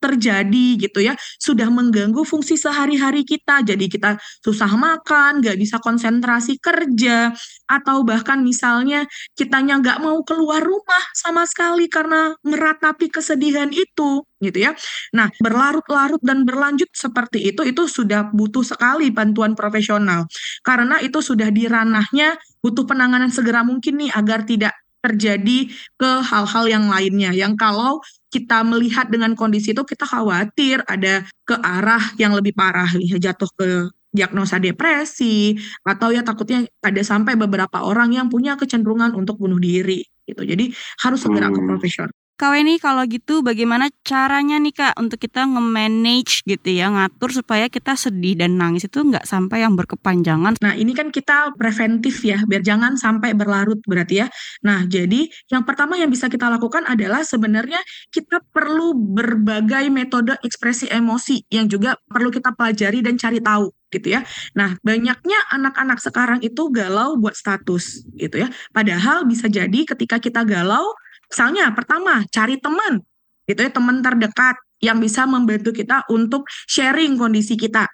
terjadi 0.03 0.67
gitu 0.75 0.99
ya 0.99 1.15
sudah 1.39 1.71
mengganggu 1.71 2.27
fungsi 2.27 2.59
sehari-hari 2.59 3.23
kita. 3.23 3.63
Jadi 3.63 3.87
kita 3.87 4.19
susah 4.43 4.75
makan 4.75 5.39
nggak 5.39 5.55
bisa 5.55 5.79
konsentrasi 5.79 6.59
kerja 6.59 7.31
atau 7.71 8.03
bahkan 8.03 8.43
misalnya 8.43 9.07
kitanya 9.39 9.79
nggak 9.79 10.03
mau 10.03 10.19
keluar 10.27 10.59
rumah 10.59 11.03
sama 11.15 11.47
sekali 11.47 11.87
karena 11.87 12.35
meratapi 12.43 13.07
kesedihan 13.07 13.71
itu 13.71 14.27
gitu 14.43 14.59
ya. 14.59 14.75
Nah 15.15 15.31
berlarut-larut 15.39 16.19
dan 16.19 16.43
berlanjut 16.43 16.91
seperti 16.91 17.55
itu 17.55 17.63
itu 17.63 17.87
sudah 17.87 18.27
butuh 18.35 18.67
sekali 18.67 19.07
bantuan 19.15 19.55
profesional. 19.55 20.27
Karena 20.67 20.99
itu 20.99 21.23
sudah 21.23 21.47
di 21.47 21.63
ranahnya 21.71 22.35
butuh 22.59 22.83
penanganan 22.83 23.31
segera 23.31 23.63
mungkin 23.63 24.03
nih 24.03 24.11
agar 24.11 24.43
tidak 24.43 24.75
terjadi 25.03 25.67
ke 25.99 26.11
hal-hal 26.23 26.65
yang 26.71 26.85
lainnya. 26.87 27.35
Yang 27.35 27.59
kalau 27.59 27.99
kita 28.34 28.65
melihat 28.65 29.06
dengan 29.13 29.38
kondisi 29.38 29.78
itu 29.78 29.86
kita 29.86 30.10
khawatir 30.10 30.82
ada 30.89 31.22
ke 31.46 31.54
arah 31.62 32.02
yang 32.17 32.34
lebih 32.34 32.58
parah 32.58 32.89
nih 32.98 33.22
jatuh 33.22 33.50
ke 33.54 33.67
diagnosa 34.13 34.58
depresi 34.62 35.58
atau 35.86 36.10
ya 36.13 36.22
takutnya 36.26 36.65
ada 36.86 37.02
sampai 37.02 37.34
beberapa 37.38 37.82
orang 37.86 38.13
yang 38.17 38.28
punya 38.30 38.58
kecenderungan 38.58 39.13
untuk 39.17 39.38
bunuh 39.41 39.58
diri 39.62 40.06
gitu. 40.30 40.41
Jadi 40.46 40.74
harus 41.02 41.19
segera 41.22 41.50
ke 41.54 41.60
Hmm. 41.62 41.69
profesional. 41.69 42.13
Kak 42.43 42.51
Weni 42.51 42.75
kalau 42.75 43.08
gitu 43.08 43.39
bagaimana 43.39 43.88
caranya 44.03 44.60
nih 44.60 44.75
Kak 44.75 44.99
untuk 44.99 45.15
kita 45.15 45.47
nge-manage 45.47 46.43
gitu 46.43 46.75
ya 46.75 46.91
ngatur 46.91 47.32
supaya 47.32 47.71
kita 47.71 47.95
sedih 47.95 48.36
dan 48.36 48.60
nangis 48.60 48.84
itu 48.84 48.99
nggak 48.99 49.23
sampai 49.23 49.63
yang 49.63 49.79
berkepanjangan. 49.79 50.60
Nah, 50.60 50.75
ini 50.75 50.91
kan 50.91 51.08
kita 51.08 51.56
preventif 51.56 52.19
ya, 52.27 52.43
biar 52.43 52.60
jangan 52.60 52.99
sampai 52.99 53.32
berlarut 53.32 53.79
berarti 53.88 54.19
ya. 54.19 54.27
Nah, 54.60 54.84
jadi 54.84 55.23
yang 55.56 55.63
pertama 55.63 55.95
yang 55.95 56.12
bisa 56.12 56.27
kita 56.27 56.51
lakukan 56.51 56.84
adalah 56.84 57.23
sebenarnya 57.23 57.79
kita 58.12 58.43
perlu 58.51 58.91
berbagai 58.91 59.88
metode 59.88 60.36
ekspresi 60.43 60.91
emosi 60.91 61.47
yang 61.47 61.71
juga 61.71 61.95
perlu 62.12 62.27
kita 62.27 62.51
pelajari 62.60 62.99
dan 62.99 63.15
cari 63.15 63.39
tahu 63.39 63.71
gitu 63.93 64.19
ya. 64.19 64.25
Nah, 64.58 64.73
banyaknya 64.82 65.39
anak-anak 65.53 66.01
sekarang 66.01 66.41
itu 66.41 66.73
galau 66.73 67.15
buat 67.21 67.38
status 67.38 68.10
gitu 68.17 68.41
ya. 68.41 68.49
Padahal 68.73 69.23
bisa 69.29 69.45
jadi 69.45 69.86
ketika 69.86 70.17
kita 70.17 70.41
galau, 70.43 70.84
misalnya 71.29 71.71
pertama 71.75 72.23
cari 72.29 72.57
teman. 72.59 73.03
Gitu 73.43 73.59
ya, 73.59 73.71
teman 73.75 73.99
terdekat 73.99 74.55
yang 74.79 75.03
bisa 75.03 75.27
membantu 75.27 75.75
kita 75.75 76.07
untuk 76.07 76.47
sharing 76.67 77.19
kondisi 77.19 77.59
kita 77.59 77.88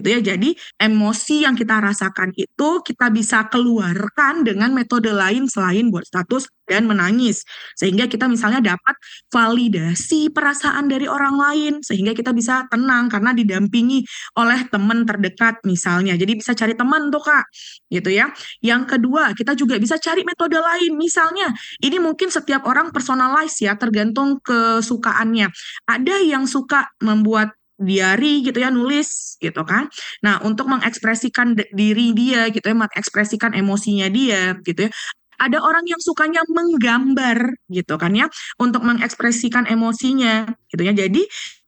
gitu 0.00 0.08
ya. 0.08 0.20
Jadi 0.24 0.56
emosi 0.80 1.44
yang 1.44 1.54
kita 1.54 1.78
rasakan 1.78 2.32
itu 2.34 2.80
kita 2.80 3.12
bisa 3.12 3.46
keluarkan 3.52 4.42
dengan 4.42 4.72
metode 4.72 5.12
lain 5.12 5.46
selain 5.46 5.92
buat 5.92 6.08
status 6.08 6.48
dan 6.70 6.86
menangis. 6.86 7.42
Sehingga 7.74 8.06
kita 8.06 8.30
misalnya 8.30 8.62
dapat 8.62 8.96
validasi 9.28 10.30
perasaan 10.32 10.86
dari 10.86 11.10
orang 11.10 11.36
lain 11.36 11.72
sehingga 11.84 12.16
kita 12.16 12.30
bisa 12.30 12.64
tenang 12.70 13.10
karena 13.10 13.34
didampingi 13.34 14.06
oleh 14.38 14.64
teman 14.70 15.02
terdekat 15.04 15.60
misalnya. 15.68 16.14
Jadi 16.14 16.38
bisa 16.38 16.56
cari 16.56 16.72
teman 16.72 17.12
tuh 17.12 17.20
Kak. 17.20 17.44
Gitu 17.90 18.10
ya. 18.14 18.32
Yang 18.64 18.96
kedua, 18.96 19.34
kita 19.36 19.52
juga 19.58 19.76
bisa 19.76 19.98
cari 20.00 20.22
metode 20.22 20.56
lain. 20.56 20.94
Misalnya, 20.94 21.52
ini 21.82 21.98
mungkin 21.98 22.32
setiap 22.32 22.64
orang 22.64 22.94
personalize 22.94 23.58
ya 23.60 23.74
tergantung 23.74 24.38
kesukaannya. 24.40 25.50
Ada 25.90 26.22
yang 26.22 26.46
suka 26.46 26.88
membuat 27.02 27.59
diary 27.80 28.44
gitu 28.44 28.60
ya 28.60 28.68
nulis 28.70 29.40
gitu 29.40 29.62
kan. 29.64 29.88
Nah, 30.24 30.44
untuk 30.44 30.68
mengekspresikan 30.68 31.56
diri 31.72 32.12
dia 32.12 32.52
gitu 32.52 32.66
ya, 32.70 32.76
mengekspresikan 32.76 33.56
emosinya 33.56 34.06
dia 34.12 34.54
gitu 34.62 34.88
ya. 34.88 34.92
Ada 35.40 35.56
orang 35.64 35.88
yang 35.88 35.96
sukanya 36.04 36.44
menggambar 36.52 37.56
gitu 37.72 37.96
kan 37.96 38.12
ya 38.12 38.28
untuk 38.60 38.84
mengekspresikan 38.84 39.64
emosinya 39.64 40.44
gitu 40.68 40.82
ya. 40.84 40.92
Jadi 40.92 41.24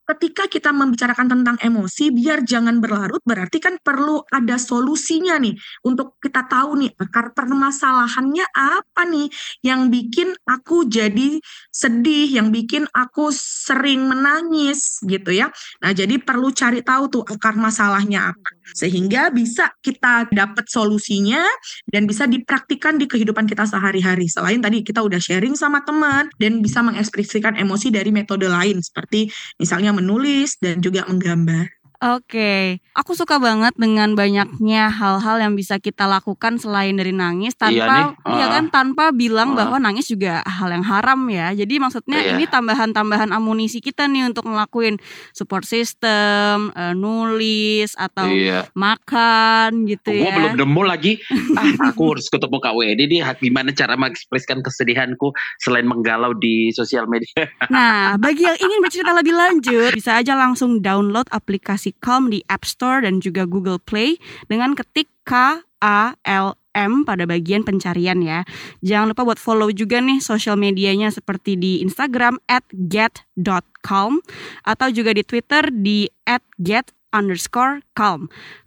ketika 0.09 0.51
kita 0.51 0.71
membicarakan 0.75 1.31
tentang 1.31 1.57
emosi 1.63 2.11
biar 2.11 2.43
jangan 2.43 2.83
berlarut 2.83 3.23
berarti 3.23 3.63
kan 3.63 3.79
perlu 3.79 4.23
ada 4.29 4.59
solusinya 4.59 5.39
nih 5.39 5.55
untuk 5.87 6.19
kita 6.19 6.47
tahu 6.47 6.85
nih 6.85 6.91
akar 6.99 7.33
permasalahannya 7.33 8.47
apa 8.53 9.03
nih 9.09 9.29
yang 9.63 9.89
bikin 9.89 10.35
aku 10.47 10.87
jadi 10.91 11.39
sedih, 11.73 12.29
yang 12.29 12.49
bikin 12.53 12.85
aku 12.93 13.31
sering 13.33 14.05
menangis 14.07 15.01
gitu 15.07 15.33
ya. 15.33 15.49
Nah, 15.81 15.93
jadi 15.95 16.19
perlu 16.21 16.53
cari 16.53 16.85
tahu 16.85 17.09
tuh 17.09 17.23
akar 17.27 17.57
masalahnya 17.57 18.35
apa. 18.35 18.51
Sehingga 18.73 19.29
bisa 19.33 19.73
kita 19.83 20.31
dapat 20.31 20.69
solusinya 20.69 21.43
dan 21.91 22.07
bisa 22.07 22.25
dipraktikkan 22.29 22.97
di 22.97 23.07
kehidupan 23.09 23.45
kita 23.49 23.67
sehari-hari. 23.67 24.29
Selain 24.31 24.61
tadi 24.63 24.85
kita 24.85 25.03
udah 25.03 25.19
sharing 25.19 25.55
sama 25.59 25.83
teman 25.83 26.31
dan 26.39 26.63
bisa 26.63 26.81
mengekspresikan 26.81 27.59
emosi 27.59 27.93
dari 27.93 28.11
metode 28.15 28.49
lain 28.49 28.81
seperti 28.81 29.29
misalnya 29.61 29.92
menulis 29.93 30.57
dan 30.59 30.81
juga 30.81 31.05
menggambar. 31.09 31.82
Oke, 32.03 32.83
aku 32.99 33.15
suka 33.15 33.39
banget 33.39 33.79
dengan 33.79 34.19
banyaknya 34.19 34.91
hal-hal 34.91 35.39
yang 35.39 35.55
bisa 35.55 35.79
kita 35.79 36.11
lakukan 36.11 36.59
selain 36.59 36.99
dari 36.99 37.15
nangis 37.15 37.55
tanpa 37.55 37.71
Iya 37.71 37.87
nih, 37.87 38.07
iya 38.35 38.47
ah. 38.47 38.51
kan 38.59 38.65
tanpa 38.75 39.05
bilang 39.15 39.55
Ah. 39.55 39.63
bahwa 39.63 39.79
nangis 39.79 40.11
juga 40.11 40.43
hal 40.43 40.75
yang 40.75 40.83
haram 40.83 41.31
ya. 41.31 41.55
Jadi 41.55 41.79
maksudnya 41.79 42.19
Iya. 42.19 42.35
ini 42.35 42.51
tambahan-tambahan 42.51 43.31
amunisi 43.31 43.79
kita 43.79 44.11
nih 44.11 44.27
untuk 44.27 44.51
ngelakuin 44.51 44.99
support 45.31 45.63
system, 45.63 46.75
eh, 46.75 46.91
nulis 46.91 47.95
atau 47.95 48.27
Iya. 48.27 48.67
makan 48.75 49.87
gitu 49.87 50.11
Gue 50.11 50.27
ya. 50.27 50.35
belum 50.35 50.59
nemu 50.59 50.83
lagi. 50.83 51.23
Ah, 51.55 51.95
aku 51.95 52.17
harus 52.19 52.27
ketemu 52.27 52.59
Kak 52.59 52.75
Wedi 52.75 53.05
nih. 53.07 53.23
Gimana 53.39 53.71
cara 53.71 53.95
mengekspresikan 53.95 54.59
kesedihanku 54.59 55.31
selain 55.61 55.87
menggalau 55.87 56.35
di 56.35 56.75
sosial 56.75 57.07
media? 57.07 57.47
Nah, 57.71 58.19
bagi 58.19 58.43
yang 58.43 58.59
ingin 58.59 58.81
bercerita 58.83 59.15
lebih 59.15 59.37
lanjut, 59.37 59.95
bisa 59.95 60.19
aja 60.19 60.35
langsung 60.35 60.83
download 60.83 61.31
aplikasi 61.31 61.92
Calm 62.01 62.33
di 62.33 62.41
App 62.49 62.65
Store 62.65 63.05
dan 63.05 63.21
juga 63.21 63.45
Google 63.45 63.83
Play 63.83 64.17
dengan 64.49 64.73
ketik 64.73 65.13
K 65.29 65.61
A 65.83 66.15
L 66.25 66.57
M 66.73 67.05
pada 67.05 67.29
bagian 67.29 67.67
pencarian 67.67 68.25
ya. 68.25 68.49
Jangan 68.81 69.13
lupa 69.13 69.29
buat 69.29 69.41
follow 69.43 69.69
juga 69.69 70.01
nih 70.01 70.25
sosial 70.25 70.57
medianya 70.57 71.13
seperti 71.13 71.59
di 71.61 71.85
Instagram 71.85 72.41
at 72.49 72.65
get.calm 72.73 74.25
atau 74.65 74.89
juga 74.89 75.13
di 75.13 75.21
Twitter 75.27 75.69
di 75.69 76.09
at 76.25 76.41
get. 76.57 76.95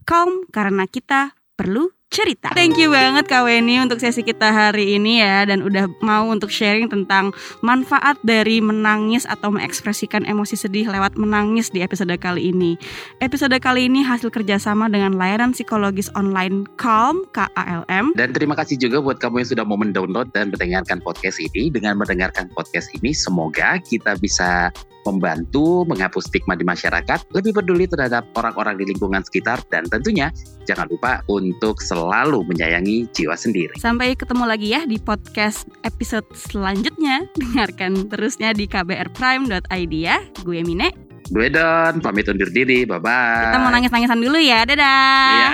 Calm 0.05 0.29
karena 0.53 0.85
kita 0.85 1.33
perlu 1.57 1.94
cerita. 2.15 2.55
Thank 2.55 2.79
you 2.79 2.95
banget 2.95 3.27
Kak 3.27 3.43
Weni 3.43 3.83
untuk 3.83 3.99
sesi 3.99 4.23
kita 4.23 4.55
hari 4.55 4.95
ini 4.95 5.19
ya 5.19 5.43
dan 5.43 5.59
udah 5.59 5.91
mau 5.99 6.31
untuk 6.31 6.47
sharing 6.47 6.87
tentang 6.87 7.35
manfaat 7.59 8.15
dari 8.23 8.63
menangis 8.63 9.27
atau 9.27 9.51
mengekspresikan 9.51 10.23
emosi 10.23 10.55
sedih 10.55 10.87
lewat 10.87 11.19
menangis 11.19 11.67
di 11.67 11.83
episode 11.83 12.15
kali 12.15 12.55
ini. 12.55 12.79
Episode 13.19 13.59
kali 13.59 13.91
ini 13.91 13.99
hasil 13.99 14.31
kerjasama 14.31 14.87
dengan 14.87 15.19
layanan 15.19 15.51
psikologis 15.51 16.07
online 16.15 16.63
Calm 16.79 17.27
KALM. 17.35 18.15
Dan 18.15 18.31
terima 18.31 18.55
kasih 18.55 18.79
juga 18.79 19.03
buat 19.03 19.19
kamu 19.19 19.43
yang 19.43 19.49
sudah 19.51 19.65
mau 19.67 19.75
mendownload 19.75 20.31
dan 20.31 20.55
mendengarkan 20.55 21.03
podcast 21.03 21.43
ini. 21.43 21.67
Dengan 21.67 21.99
mendengarkan 21.99 22.47
podcast 22.55 22.87
ini, 22.95 23.11
semoga 23.11 23.75
kita 23.83 24.15
bisa 24.23 24.71
membantu 25.05 25.85
menghapus 25.85 26.27
stigma 26.27 26.57
di 26.57 26.65
masyarakat, 26.65 27.29
lebih 27.31 27.53
peduli 27.53 27.85
terhadap 27.85 28.25
orang-orang 28.33 28.81
di 28.81 28.89
lingkungan 28.89 29.21
sekitar, 29.21 29.61
dan 29.69 29.85
tentunya 29.85 30.33
jangan 30.65 30.89
lupa 30.89 31.21
untuk 31.29 31.77
selalu 32.05 32.45
menyayangi 32.45 33.09
jiwa 33.09 33.33
sendiri. 33.33 33.73
Sampai 33.81 34.13
ketemu 34.13 34.45
lagi 34.45 34.69
ya 34.69 34.85
di 34.85 35.01
podcast 35.01 35.65
episode 35.81 36.29
selanjutnya. 36.37 37.25
Dengarkan 37.33 38.05
terusnya 38.13 38.53
di 38.53 38.69
kbrprime.id 38.69 39.93
ya. 39.97 40.21
Gue 40.45 40.61
Mine. 40.61 40.93
Gue 41.33 41.49
Don, 41.49 42.05
pamit 42.05 42.29
undur 42.29 42.53
diri, 42.53 42.85
bye-bye. 42.85 43.49
Kita 43.49 43.57
mau 43.57 43.73
nangis-nangisan 43.73 44.21
dulu 44.21 44.37
ya. 44.37 44.61
Dadah. 44.69 45.33
Iya. 45.33 45.49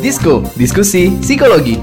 Disko, 0.00 0.40
diskusi 0.56 1.12
psikologi. 1.20 1.76